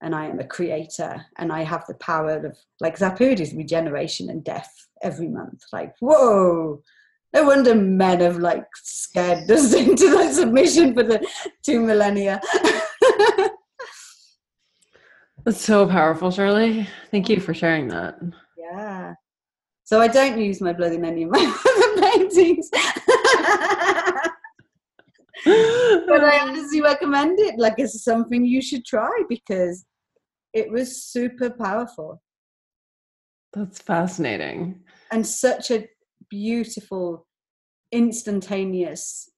[0.00, 4.30] and I am a creator and I have the power of like that is regeneration
[4.30, 4.72] and death
[5.02, 5.62] every month.
[5.72, 6.82] Like, whoa.
[7.34, 11.26] No wonder men have like scared us into that submission for the
[11.62, 12.40] two millennia.
[15.44, 16.86] That's so powerful, Shirley.
[17.10, 18.18] Thank you for sharing that.
[18.56, 19.14] Yeah.
[19.84, 22.68] So I don't use my bloody menu in my other paintings.
[25.44, 27.58] but I honestly recommend it.
[27.58, 29.86] Like it's something you should try because
[30.52, 32.20] it was super powerful.
[33.54, 34.80] That's fascinating.
[35.10, 35.88] And such a
[36.30, 37.26] beautiful,
[37.92, 39.30] instantaneous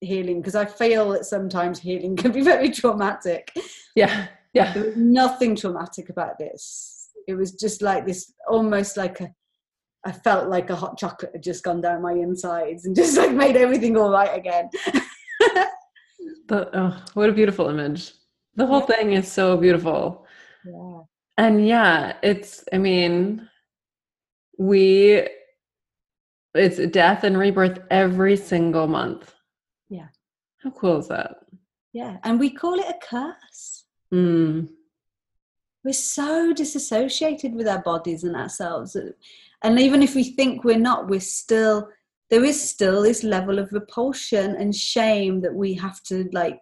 [0.00, 3.52] healing because I feel that sometimes healing can be very traumatic.
[3.94, 4.28] Yeah.
[4.52, 4.72] Yeah.
[4.72, 7.10] There was nothing traumatic about this.
[7.26, 9.30] It was just like this almost like a
[10.04, 13.32] I felt like a hot chocolate had just gone down my insides and just like
[13.32, 14.68] made everything all right again.
[16.48, 18.12] but oh, what a beautiful image.
[18.56, 18.96] The whole yeah.
[18.96, 20.26] thing is so beautiful.
[20.66, 21.00] Yeah.
[21.38, 23.48] And yeah, it's I mean,
[24.58, 25.26] we
[26.54, 29.34] it's death and rebirth every single month.
[29.88, 30.08] Yeah.
[30.62, 31.36] How cool is that?
[31.92, 32.18] Yeah.
[32.24, 33.84] And we call it a curse.
[34.12, 34.68] Mm.
[35.84, 38.96] We're so disassociated with our bodies and ourselves.
[39.62, 41.88] And even if we think we're not, we're still,
[42.30, 46.60] there is still this level of repulsion and shame that we have to like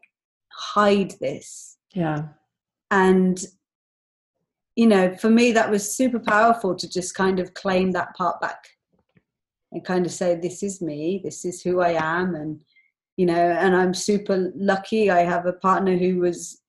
[0.52, 1.76] hide this.
[1.92, 2.28] Yeah.
[2.90, 3.44] And
[4.76, 8.40] you know, for me, that was super powerful to just kind of claim that part
[8.40, 8.68] back
[9.72, 12.34] and kind of say, this is me, this is who I am.
[12.34, 12.60] And,
[13.16, 15.10] you know, and I'm super lucky.
[15.10, 16.60] I have a partner who was,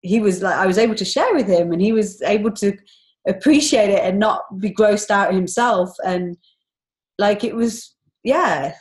[0.00, 2.76] he was like, I was able to share with him and he was able to
[3.28, 5.90] appreciate it and not be grossed out himself.
[6.04, 6.36] And
[7.18, 8.74] like, it was, yeah.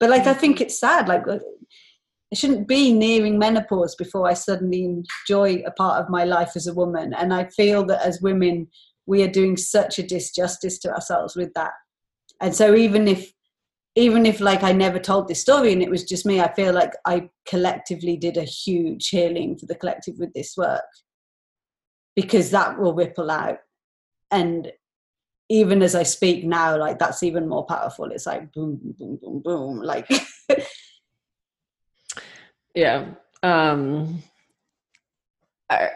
[0.00, 0.38] But like, I mm.
[0.38, 1.08] think it's sad.
[1.08, 1.38] Like, uh,
[2.30, 6.66] I shouldn't be nearing menopause before I suddenly enjoy a part of my life as
[6.66, 7.14] a woman.
[7.14, 8.68] And I feel that as women,
[9.06, 11.72] we are doing such a disjustice to ourselves with that.
[12.40, 13.32] And so even if
[13.94, 16.72] even if like I never told this story and it was just me, I feel
[16.72, 20.82] like I collectively did a huge healing for the collective with this work.
[22.14, 23.58] Because that will ripple out.
[24.30, 24.70] And
[25.48, 28.12] even as I speak now, like that's even more powerful.
[28.12, 29.80] It's like boom, boom, boom, boom.
[29.80, 30.08] Like
[32.78, 33.06] Yeah.
[33.42, 34.22] Um,
[35.68, 35.88] I,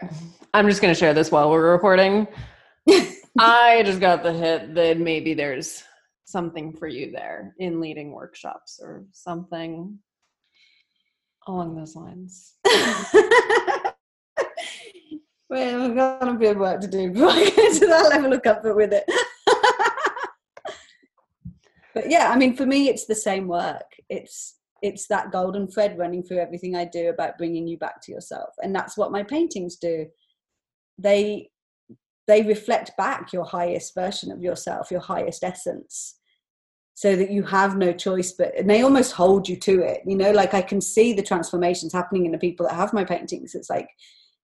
[0.53, 2.27] I'm just going to share this while we're recording.
[3.39, 5.83] I just got the hit that maybe there's
[6.25, 9.99] something for you there in leading workshops or something
[11.47, 12.55] along those lines.
[15.49, 18.33] well, we've got a bit of work to do before I get to that level
[18.33, 19.03] of comfort with it.
[21.93, 23.91] but yeah, I mean, for me, it's the same work.
[24.09, 28.11] It's it's that golden thread running through everything I do about bringing you back to
[28.11, 28.49] yourself.
[28.61, 30.07] And that's what my paintings do.
[30.97, 31.51] They
[32.27, 36.15] they reflect back your highest version of yourself, your highest essence.
[36.95, 40.01] So that you have no choice but and they almost hold you to it.
[40.05, 43.03] You know, like I can see the transformations happening in the people that have my
[43.03, 43.55] paintings.
[43.55, 43.87] It's like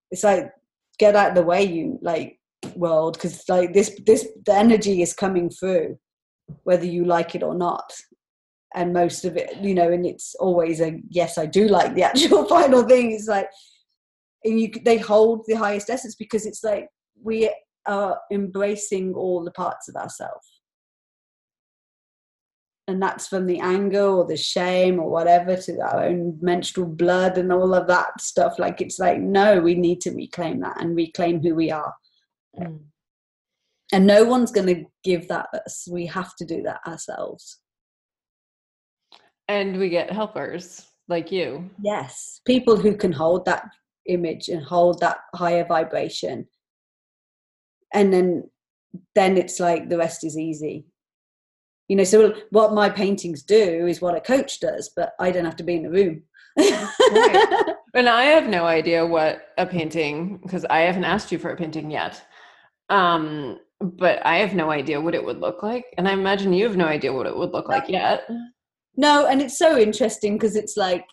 [0.09, 0.51] it's like
[0.97, 2.39] get out of the way you like
[2.75, 5.97] world because like this this the energy is coming through
[6.63, 7.93] whether you like it or not
[8.75, 12.03] and most of it you know and it's always a yes i do like the
[12.11, 13.47] actual final thing it's like
[14.43, 16.87] and you they hold the highest essence because it's like
[17.21, 17.51] we
[17.85, 20.61] are embracing all the parts of ourselves
[22.87, 27.37] and that's from the anger or the shame or whatever to our own menstrual blood
[27.37, 30.95] and all of that stuff like it's like no we need to reclaim that and
[30.95, 31.93] reclaim who we are
[32.59, 32.79] mm.
[33.93, 37.59] and no one's going to give that us we have to do that ourselves
[39.49, 41.69] and we get helpers like you.
[41.81, 43.65] Yes, people who can hold that
[44.05, 46.47] image and hold that higher vibration.
[47.93, 48.49] And then
[49.15, 50.85] then it's like the rest is easy.
[51.87, 55.45] You know, so what my paintings do is what a coach does, but I don't
[55.45, 56.23] have to be in the room.
[56.57, 57.65] right.
[57.95, 61.57] And I have no idea what a painting because I haven't asked you for a
[61.57, 62.21] painting yet.
[62.89, 65.85] Um, but I have no idea what it would look like.
[65.97, 68.29] And I imagine you have no idea what it would look like yet.
[68.95, 71.05] No, and it's so interesting because it's like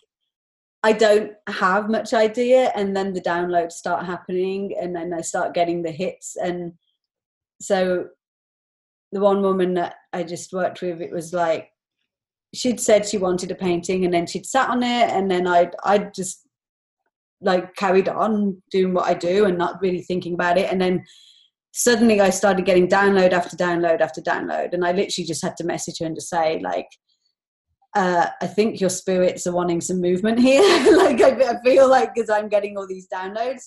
[0.87, 5.53] I don't have much idea, and then the downloads start happening, and then I start
[5.53, 6.71] getting the hits, and
[7.59, 8.07] so
[9.11, 11.71] the one woman that I just worked with, it was like
[12.55, 15.75] she'd said she wanted a painting, and then she'd sat on it, and then I'd
[15.83, 16.47] I'd just
[17.41, 21.03] like carried on doing what I do and not really thinking about it, and then
[21.73, 25.65] suddenly I started getting download after download after download, and I literally just had to
[25.65, 26.87] message her and just say like
[27.97, 30.61] uh, I think your spirits are wanting some movement here.
[30.97, 33.63] like I, I, feel like because I'm getting all these downloads,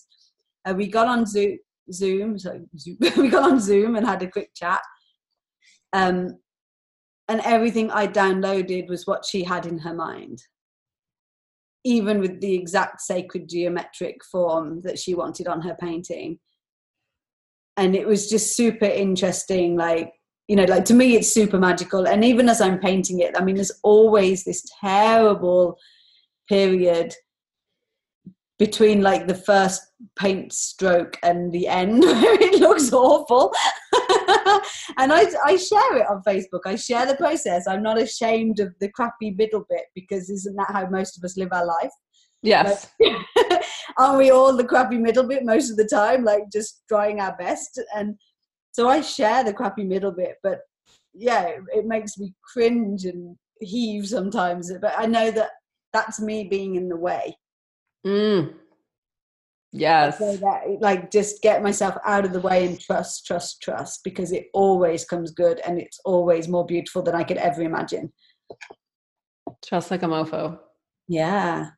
[0.65, 1.59] Uh, we got on Zoom,
[1.93, 4.83] Zoom, so Zoom, we got on Zoom and had a quick chat.
[5.93, 6.39] Um,
[7.29, 10.41] and everything I downloaded was what she had in her mind,
[11.83, 16.39] even with the exact sacred geometric form that she wanted on her painting.
[17.77, 20.13] And it was just super interesting, like
[20.51, 22.09] you know, like to me, it's super magical.
[22.09, 25.79] And even as I'm painting it, I mean, there's always this terrible
[26.49, 27.15] period
[28.59, 29.81] between like the first
[30.19, 33.55] paint stroke and the end where it looks awful.
[34.99, 36.63] And I, I share it on facebook.
[36.67, 37.69] I share the process.
[37.69, 41.39] I'm not ashamed of the crappy middle bit because isn't that how most of us
[41.39, 41.93] live our life?
[42.43, 42.91] Yes.
[43.99, 47.37] Aren't we all the crappy middle bit most of the time like just trying our
[47.37, 47.81] best?
[47.95, 48.17] And
[48.73, 50.61] so i share the crappy middle bit but
[51.15, 55.51] yeah it, it makes me cringe and heave sometimes but i know that
[55.93, 57.35] that's me being in the way
[58.07, 58.55] Mm.
[59.73, 60.19] Yes.
[60.19, 64.33] So that, like just get myself out of the way and trust, trust, trust, because
[64.33, 68.13] it always comes good and it's always more beautiful than I could ever imagine.
[69.65, 70.59] Trust like a mofo.
[71.07, 71.71] Yeah.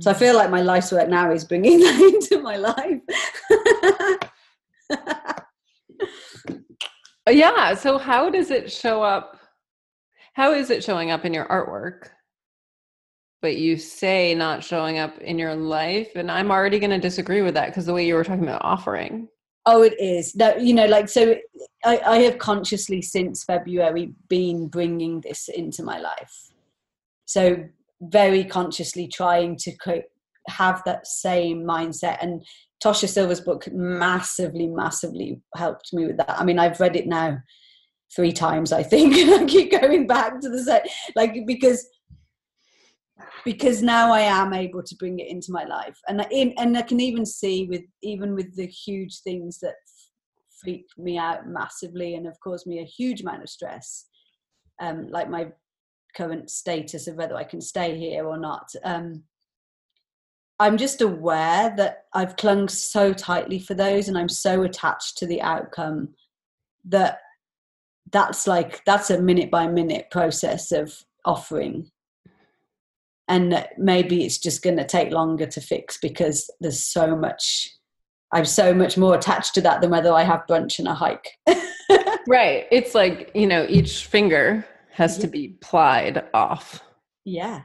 [0.00, 0.18] So I mm.
[0.18, 3.00] feel like my life's work now is bringing that into my life.
[7.30, 7.74] yeah.
[7.74, 9.38] So how does it show up?
[10.34, 12.10] How is it showing up in your artwork?
[13.40, 17.42] but you say not showing up in your life and i'm already going to disagree
[17.42, 19.28] with that because the way you were talking about offering
[19.66, 21.36] oh it is no you know like so
[21.84, 26.50] I, I have consciously since february been bringing this into my life
[27.26, 27.64] so
[28.00, 29.72] very consciously trying to
[30.48, 32.44] have that same mindset and
[32.84, 37.36] tosha silver's book massively massively helped me with that i mean i've read it now
[38.14, 41.86] three times i think i keep going back to the set, like because
[43.44, 46.76] because now I am able to bring it into my life, and I, in, and
[46.76, 49.74] I can even see with even with the huge things that
[50.60, 54.06] freak me out massively and have caused me a huge amount of stress,
[54.80, 55.48] um, like my
[56.16, 58.66] current status of whether I can stay here or not.
[58.84, 59.22] Um,
[60.60, 65.26] I'm just aware that I've clung so tightly for those, and I'm so attached to
[65.26, 66.14] the outcome
[66.84, 67.20] that
[68.10, 70.92] that's like that's a minute by minute process of
[71.24, 71.90] offering.
[73.28, 77.70] And maybe it's just going to take longer to fix because there's so much
[78.32, 81.30] i'm so much more attached to that than whether i have brunch and a hike.
[82.28, 82.66] Right.
[82.70, 86.82] It's like you know each finger has to be plied off.
[87.24, 87.62] Yeah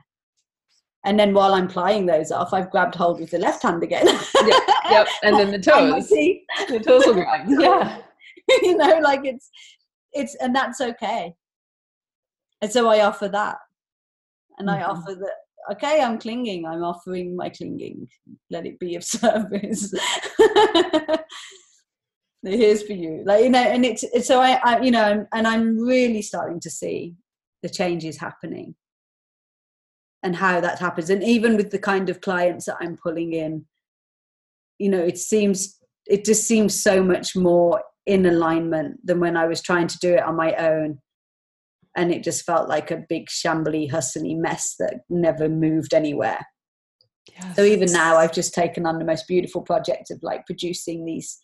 [1.06, 4.06] and then while i'm plying those off i've grabbed hold with the left hand again
[4.06, 5.08] yep, yep.
[5.24, 7.98] and then the toes the toes will grab yeah
[8.62, 9.50] you know like it's
[10.14, 11.34] it's and that's okay
[12.62, 13.58] and so i offer that
[14.58, 14.80] and mm-hmm.
[14.80, 15.36] i offer that
[15.72, 18.08] okay, I'm clinging, I'm offering my clinging.
[18.50, 19.94] Let it be of service.
[22.44, 23.24] Here's for you.
[23.26, 26.60] Like, you know, and it's, it's so I, I, you know, and I'm really starting
[26.62, 27.16] to see
[27.62, 28.76] the changes happening
[30.24, 31.10] and how that happens.
[31.10, 33.66] And even with the kind of clients that I'm pulling in,
[34.80, 39.48] you know, it seems, it just seems so much more in alignment than when I
[39.48, 41.00] was trying to do it on my own
[41.96, 46.46] and it just felt like a big shambly hustly mess that never moved anywhere
[47.32, 47.56] yes.
[47.56, 51.40] so even now i've just taken on the most beautiful project of like producing these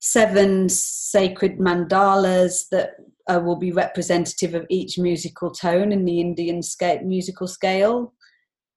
[0.00, 2.92] seven sacred mandalas that
[3.28, 8.12] uh, will be representative of each musical tone in the indian scale, musical scale.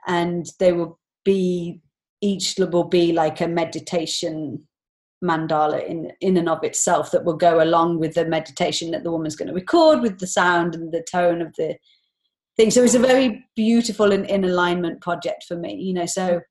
[0.08, 1.82] And they will be
[2.22, 4.68] each will be like a meditation
[5.24, 9.12] mandala in in and of itself that will go along with the meditation that the
[9.12, 11.76] woman's going to record with the sound and the tone of the
[12.58, 12.72] thing.
[12.72, 16.42] So it's a very beautiful and in alignment project for me you know so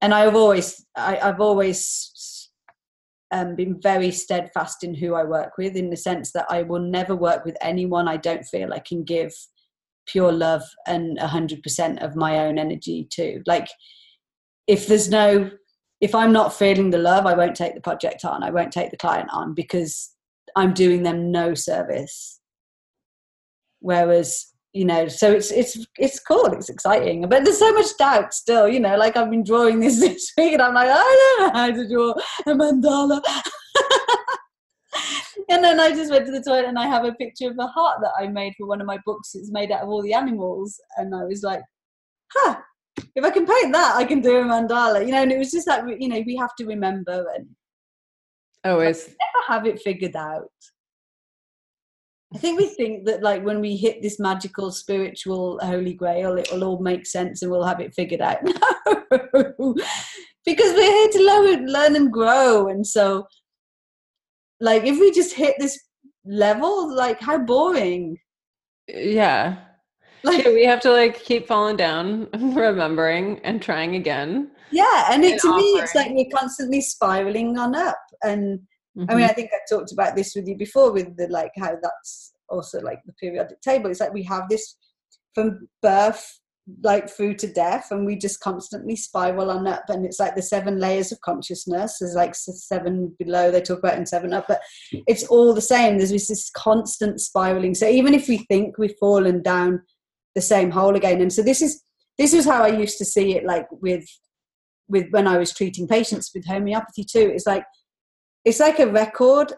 [0.00, 2.10] and i've always I, have always
[3.36, 6.80] um, been very steadfast in who i work with in the sense that i will
[6.80, 9.32] never work with anyone i don't feel i can give
[10.06, 13.66] pure love and 100% of my own energy to like
[14.68, 15.50] if there's no
[16.00, 18.42] if I'm not feeling the love, I won't take the project on.
[18.42, 20.12] I won't take the client on because
[20.54, 22.40] I'm doing them no service.
[23.80, 24.46] Whereas,
[24.76, 28.68] you know, so it's it's it's cool, it's exciting, but there's so much doubt still.
[28.68, 31.50] You know, like I've been drawing this this week, and I'm like, I don't know
[31.58, 32.12] how to draw
[32.46, 33.22] a mandala.
[35.48, 37.66] and then I just went to the toilet and I have a picture of a
[37.66, 39.34] heart that I made for one of my books.
[39.34, 41.62] It's made out of all the animals, and I was like,
[42.34, 42.56] huh,
[43.14, 45.06] if I can paint that, I can do a mandala.
[45.06, 47.48] You know, and it was just that you know we have to remember and
[48.64, 50.50] always never have it figured out.
[52.34, 56.50] I think we think that like when we hit this magical spiritual holy grail, it
[56.52, 58.38] will all make sense and we'll have it figured out.
[59.12, 59.74] No,
[60.44, 62.68] because we're here to learn, learn and grow.
[62.68, 63.26] And so,
[64.60, 65.78] like, if we just hit this
[66.24, 68.16] level, like, how boring.
[68.88, 69.58] Yeah.
[70.22, 74.50] Like yeah, we have to like keep falling down, remembering and trying again.
[74.72, 75.64] Yeah, and, it, and to offering.
[75.64, 77.98] me, it's like we're constantly spiraling on up.
[78.22, 78.60] And
[78.96, 79.10] mm-hmm.
[79.10, 79.30] I mean, mm-hmm.
[79.30, 82.80] I think I talked about this with you before, with the like how that's also
[82.80, 83.90] like the periodic table.
[83.90, 84.76] It's like we have this
[85.34, 86.40] from birth
[86.82, 90.42] like through to death and we just constantly spiral on up and it's like the
[90.42, 94.60] seven layers of consciousness there's like seven below they talk about in seven up but
[95.06, 99.40] it's all the same there's this constant spiraling so even if we think we've fallen
[99.42, 99.80] down
[100.34, 101.84] the same hole again and so this is
[102.18, 104.04] this is how i used to see it like with
[104.88, 107.64] with when i was treating patients with homeopathy too it's like
[108.46, 109.52] it's like a record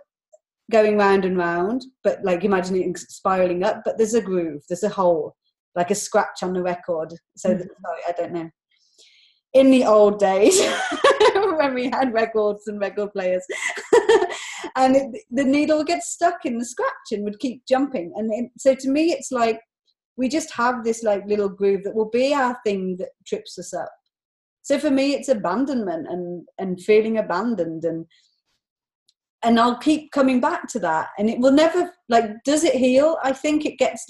[0.71, 4.83] going round and round but like imagine it spiraling up but there's a groove there's
[4.83, 5.35] a hole
[5.79, 7.15] like a scratch on the record.
[7.37, 7.61] So mm-hmm.
[7.61, 8.51] sorry, I don't know.
[9.55, 10.61] In the old days,
[11.57, 13.45] when we had records and record players,
[14.77, 18.13] and it, the needle would get stuck in the scratch and would keep jumping.
[18.17, 19.61] And it, so to me, it's like
[20.17, 23.73] we just have this like little groove that will be our thing that trips us
[23.73, 23.91] up.
[24.63, 28.05] So for me, it's abandonment and and feeling abandoned and
[29.43, 31.09] and I'll keep coming back to that.
[31.19, 33.17] And it will never like does it heal?
[33.23, 34.05] I think it gets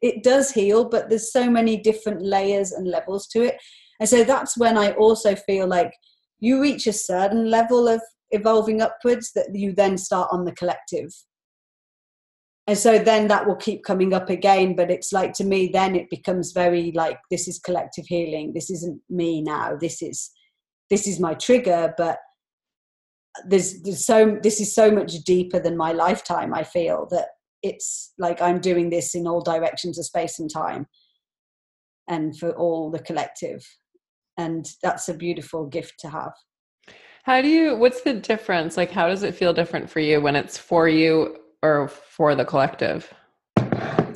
[0.00, 3.56] it does heal, but there's so many different layers and levels to it.
[4.00, 5.92] And so that's when I also feel like
[6.40, 11.10] you reach a certain level of evolving upwards that you then start on the collective.
[12.66, 14.74] And so then that will keep coming up again.
[14.74, 18.52] But it's like to me, then it becomes very like this is collective healing.
[18.52, 19.76] This isn't me now.
[19.80, 20.30] This is
[20.90, 22.18] this is my trigger, but
[23.46, 27.28] there's, there's so this is so much deeper than my lifetime, I feel that
[27.62, 30.86] it's like I'm doing this in all directions of space and time
[32.08, 33.66] and for all the collective.
[34.36, 36.32] And that's a beautiful gift to have.
[37.22, 38.76] How do you, what's the difference?
[38.76, 42.44] Like, how does it feel different for you when it's for you or for the
[42.44, 43.10] collective?
[43.56, 44.12] I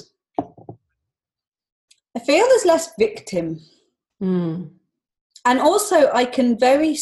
[2.26, 3.60] feel there's less victim.
[4.22, 4.72] Mm.
[5.46, 6.98] And also, I can very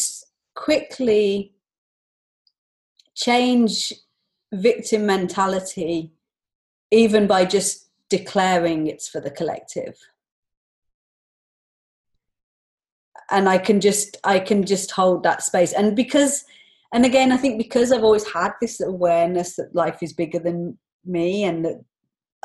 [0.55, 1.56] quickly
[3.17, 3.91] change
[4.53, 6.13] victim mentality
[6.91, 9.97] even by just declaring it's for the collective.
[13.29, 15.73] And i can just i can just hold that space.
[15.73, 16.45] And because
[16.93, 20.77] and again i think because i've always had this awareness that life is bigger than
[21.05, 21.65] me and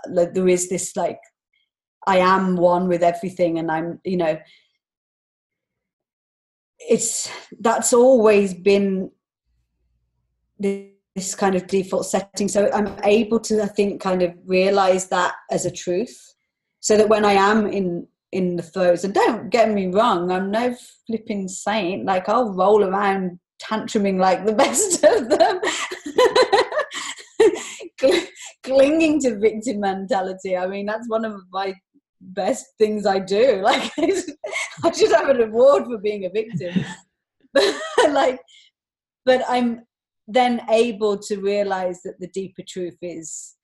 [0.06, 1.20] that, there is this like
[2.06, 4.38] i am one with everything and i'm you know
[6.78, 9.10] it's that's always been
[11.14, 12.48] this kind of default setting.
[12.48, 16.16] So I'm able to, I think, kind of realize that as a truth,
[16.80, 20.50] so that when I am in in the throes, and don't get me wrong, I'm
[20.50, 20.74] no
[21.06, 22.06] flipping saint.
[22.06, 25.60] Like I'll roll around tantruming like the best of them.
[28.62, 30.56] clinging to victim mentality.
[30.56, 31.74] I mean, that's one of my
[32.20, 33.62] best things I do.
[33.62, 33.90] Like,
[34.84, 36.84] I should have an award for being a victim.
[38.10, 38.40] like,
[39.24, 39.82] but I'm
[40.28, 43.54] then able to realize that the deeper truth is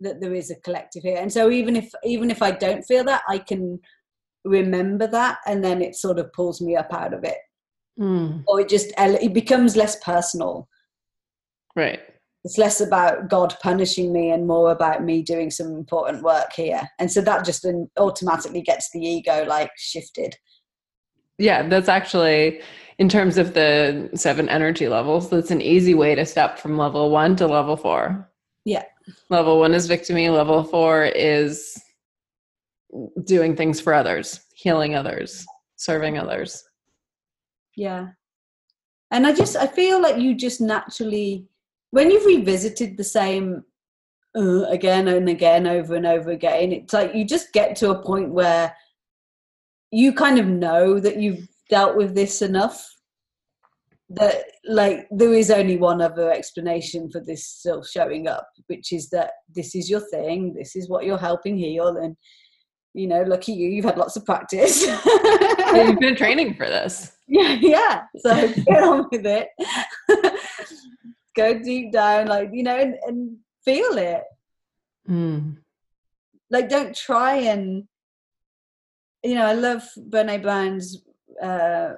[0.00, 1.18] that there is a collective here.
[1.18, 3.80] And so even if even if i don't feel that i can
[4.44, 7.38] remember that and then it sort of pulls me up out of it.
[7.98, 8.44] Mm.
[8.46, 10.68] or it just it becomes less personal.
[11.74, 12.00] Right.
[12.44, 16.82] It's less about god punishing me and more about me doing some important work here.
[16.98, 17.66] And so that just
[17.98, 20.36] automatically gets the ego like shifted
[21.38, 22.60] yeah that's actually
[22.98, 27.10] in terms of the seven energy levels, that's an easy way to step from level
[27.10, 28.30] one to level four.
[28.64, 28.84] Yeah.
[29.28, 31.80] Level one is victimy, level four is
[33.24, 35.44] doing things for others, healing others,
[35.76, 36.64] serving others.
[37.76, 38.08] Yeah.
[39.10, 41.46] And I just, I feel like you just naturally,
[41.90, 43.62] when you've revisited the same
[44.36, 48.02] uh, again and again over and over again, it's like you just get to a
[48.02, 48.74] point where
[49.90, 52.86] you kind of know that you've dealt with this enough
[54.08, 59.10] that like there is only one other explanation for this still showing up which is
[59.10, 62.16] that this is your thing this is what you're helping heal and
[62.94, 64.86] you know lucky you you've had lots of practice.
[65.74, 67.12] You've been training for this.
[67.28, 69.48] Yeah yeah so get on with it.
[71.36, 74.22] Go deep down like you know and, and feel it.
[75.08, 75.58] Mm.
[76.50, 77.84] like don't try and
[79.22, 81.02] you know i love brene brown's
[81.42, 81.94] uh,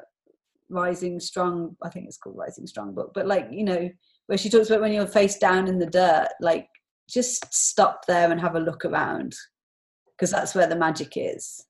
[0.70, 3.88] Rising Strong, I think it's called Rising Strong book, but like, you know,
[4.26, 6.68] where she talks about when you're face down in the dirt, like
[7.08, 9.34] just stop there and have a look around
[10.14, 11.64] because that's where the magic is.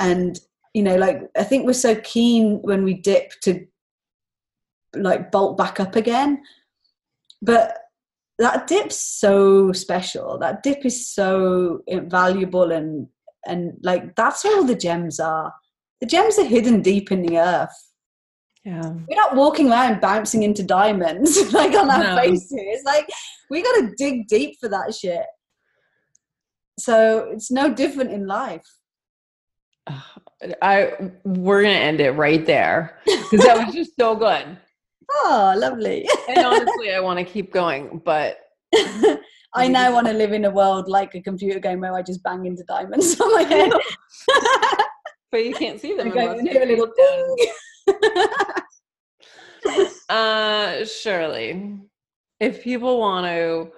[0.00, 0.38] And
[0.74, 3.64] you know, like I think we're so keen when we dip to
[4.94, 6.42] like bolt back up again.
[7.40, 7.78] But
[8.38, 10.38] that dip's so special.
[10.38, 13.08] That dip is so valuable and
[13.46, 15.52] and like that's where all the gems are.
[16.00, 17.74] The gems are hidden deep in the earth.
[18.64, 18.82] Yeah.
[18.82, 22.16] We're not walking around bouncing into diamonds like on our No.
[22.16, 22.82] faces.
[22.84, 23.08] Like
[23.48, 25.24] we gotta dig deep for that shit.
[26.78, 28.66] So it's no different in life.
[30.60, 30.92] I
[31.24, 34.58] we're gonna end it right there because that was just so good.
[35.08, 36.04] Oh, lovely.
[36.28, 38.38] And honestly, I want to keep going, but
[39.56, 42.22] I now want to live in a world like a computer game where I just
[42.22, 43.72] bang into diamonds on my head.
[45.32, 46.10] but you can't see them.
[46.10, 47.36] Go unless a little ding.
[50.08, 51.80] Uh, Shirley,
[52.38, 53.72] if people want to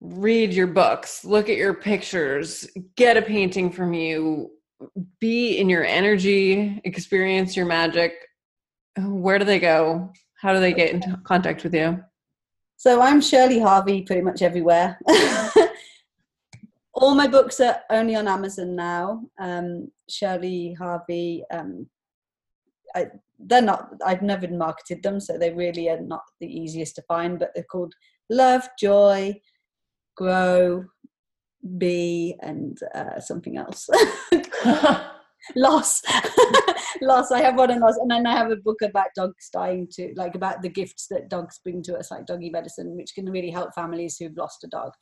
[0.00, 4.52] read your books, look at your pictures, get a painting from you,
[5.20, 8.12] be in your energy, experience your magic,
[8.96, 10.12] where do they go?
[10.40, 12.00] How do they get into contact with you?
[12.82, 14.98] So I'm Shirley Harvey pretty much everywhere.
[16.94, 19.22] All my books are only on Amazon now.
[19.38, 21.44] Um, Shirley Harvey.
[21.52, 21.86] Um,
[22.96, 23.06] I,
[23.38, 23.90] they're not.
[24.04, 27.38] I've never marketed them, so they really are not the easiest to find.
[27.38, 27.94] But they're called
[28.28, 29.40] Love, Joy,
[30.16, 30.84] Grow,
[31.78, 33.88] Be, and uh, something else.
[35.56, 36.02] loss.
[37.00, 37.32] Loss.
[37.32, 37.96] I have one on loss.
[37.96, 41.28] And then i have a book about dogs dying to like about the gifts that
[41.28, 44.68] dogs bring to us like doggy medicine which can really help families who've lost a
[44.68, 44.92] dog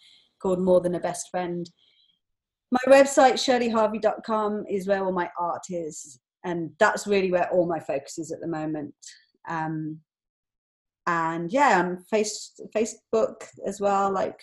[0.41, 1.71] called more than a best friend.
[2.73, 6.21] My website shirleyharvey.com is where all my art is.
[6.45, 8.95] And that's really where all my focus is at the moment.
[9.49, 10.01] Um
[11.07, 14.39] and yeah on face facebook as well like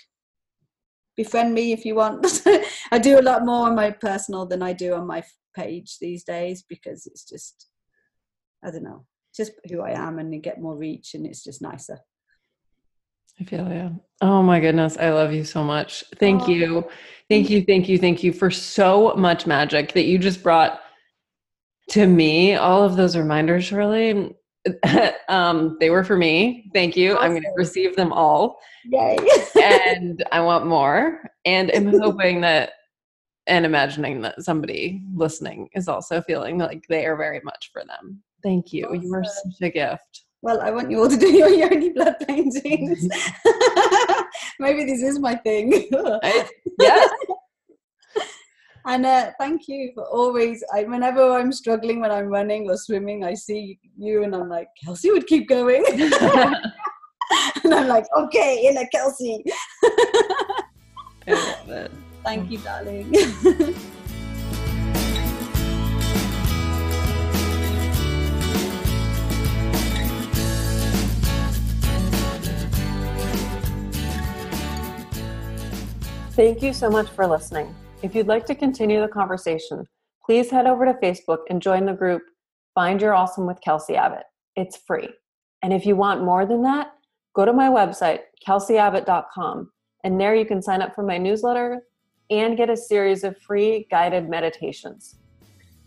[1.16, 2.26] befriend me if you want.
[2.91, 5.24] I do a lot more on my personal than i do on my
[5.58, 7.68] page these days because it's just
[8.64, 9.05] I don't know,
[9.36, 11.99] just who I am and you get more reach and it's just nicer.
[13.39, 13.99] I feel you.
[14.22, 14.97] Oh my goodness.
[14.97, 16.03] I love you so much.
[16.16, 16.47] Thank Aw.
[16.47, 16.89] you.
[17.30, 17.64] Thank you.
[17.64, 17.99] Thank you.
[17.99, 20.82] Thank you for so much magic that you just brought
[21.91, 22.55] to me.
[22.55, 24.36] All of those reminders, really.
[25.30, 26.70] um, they were for me.
[26.74, 27.18] Thank you.
[27.18, 28.60] I'm going to receive them all.
[28.86, 29.18] Yay.
[29.62, 31.30] and I want more.
[31.45, 32.72] And I'm hoping that
[33.48, 38.22] and imagining that somebody listening is also feeling like they are very much for them.
[38.43, 38.93] Thank you.
[38.93, 40.26] You are such a gift.
[40.41, 43.08] well, I want you all to do your Yoni blood paintings.
[44.60, 45.88] Maybe this is my thing.
[45.93, 46.48] I,
[46.80, 47.10] yes.
[48.86, 50.64] and uh, thank you for always.
[50.74, 54.68] I, whenever I'm struggling when I'm running or swimming, I see you and I'm like,
[54.84, 55.84] Kelsey would keep going.
[55.88, 59.43] and I'm like, okay, in a Kelsey.
[61.28, 61.91] I love it.
[62.28, 62.51] Thank mm.
[62.51, 63.13] you, darling.
[76.32, 77.73] Thank you so much for listening.
[78.03, 79.86] If you'd like to continue the conversation,
[80.25, 82.23] please head over to Facebook and join the group
[82.75, 84.25] Find Your Awesome with Kelsey Abbott.
[84.57, 85.07] It's free.
[85.63, 86.91] And if you want more than that,
[87.34, 89.71] go to my website, kelseyabbott.com,
[90.03, 91.84] and there you can sign up for my newsletter
[92.30, 95.15] and get a series of free guided meditations.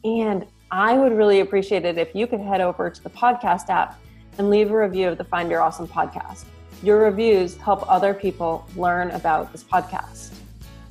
[0.05, 3.99] And I would really appreciate it if you could head over to the podcast app
[4.39, 6.45] and leave a review of the Find Your Awesome podcast.
[6.83, 10.33] Your reviews help other people learn about this podcast.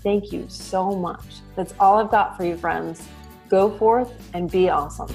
[0.03, 1.37] Thank you so much.
[1.55, 3.07] That's all I've got for you, friends.
[3.49, 5.09] Go forth and be awesome.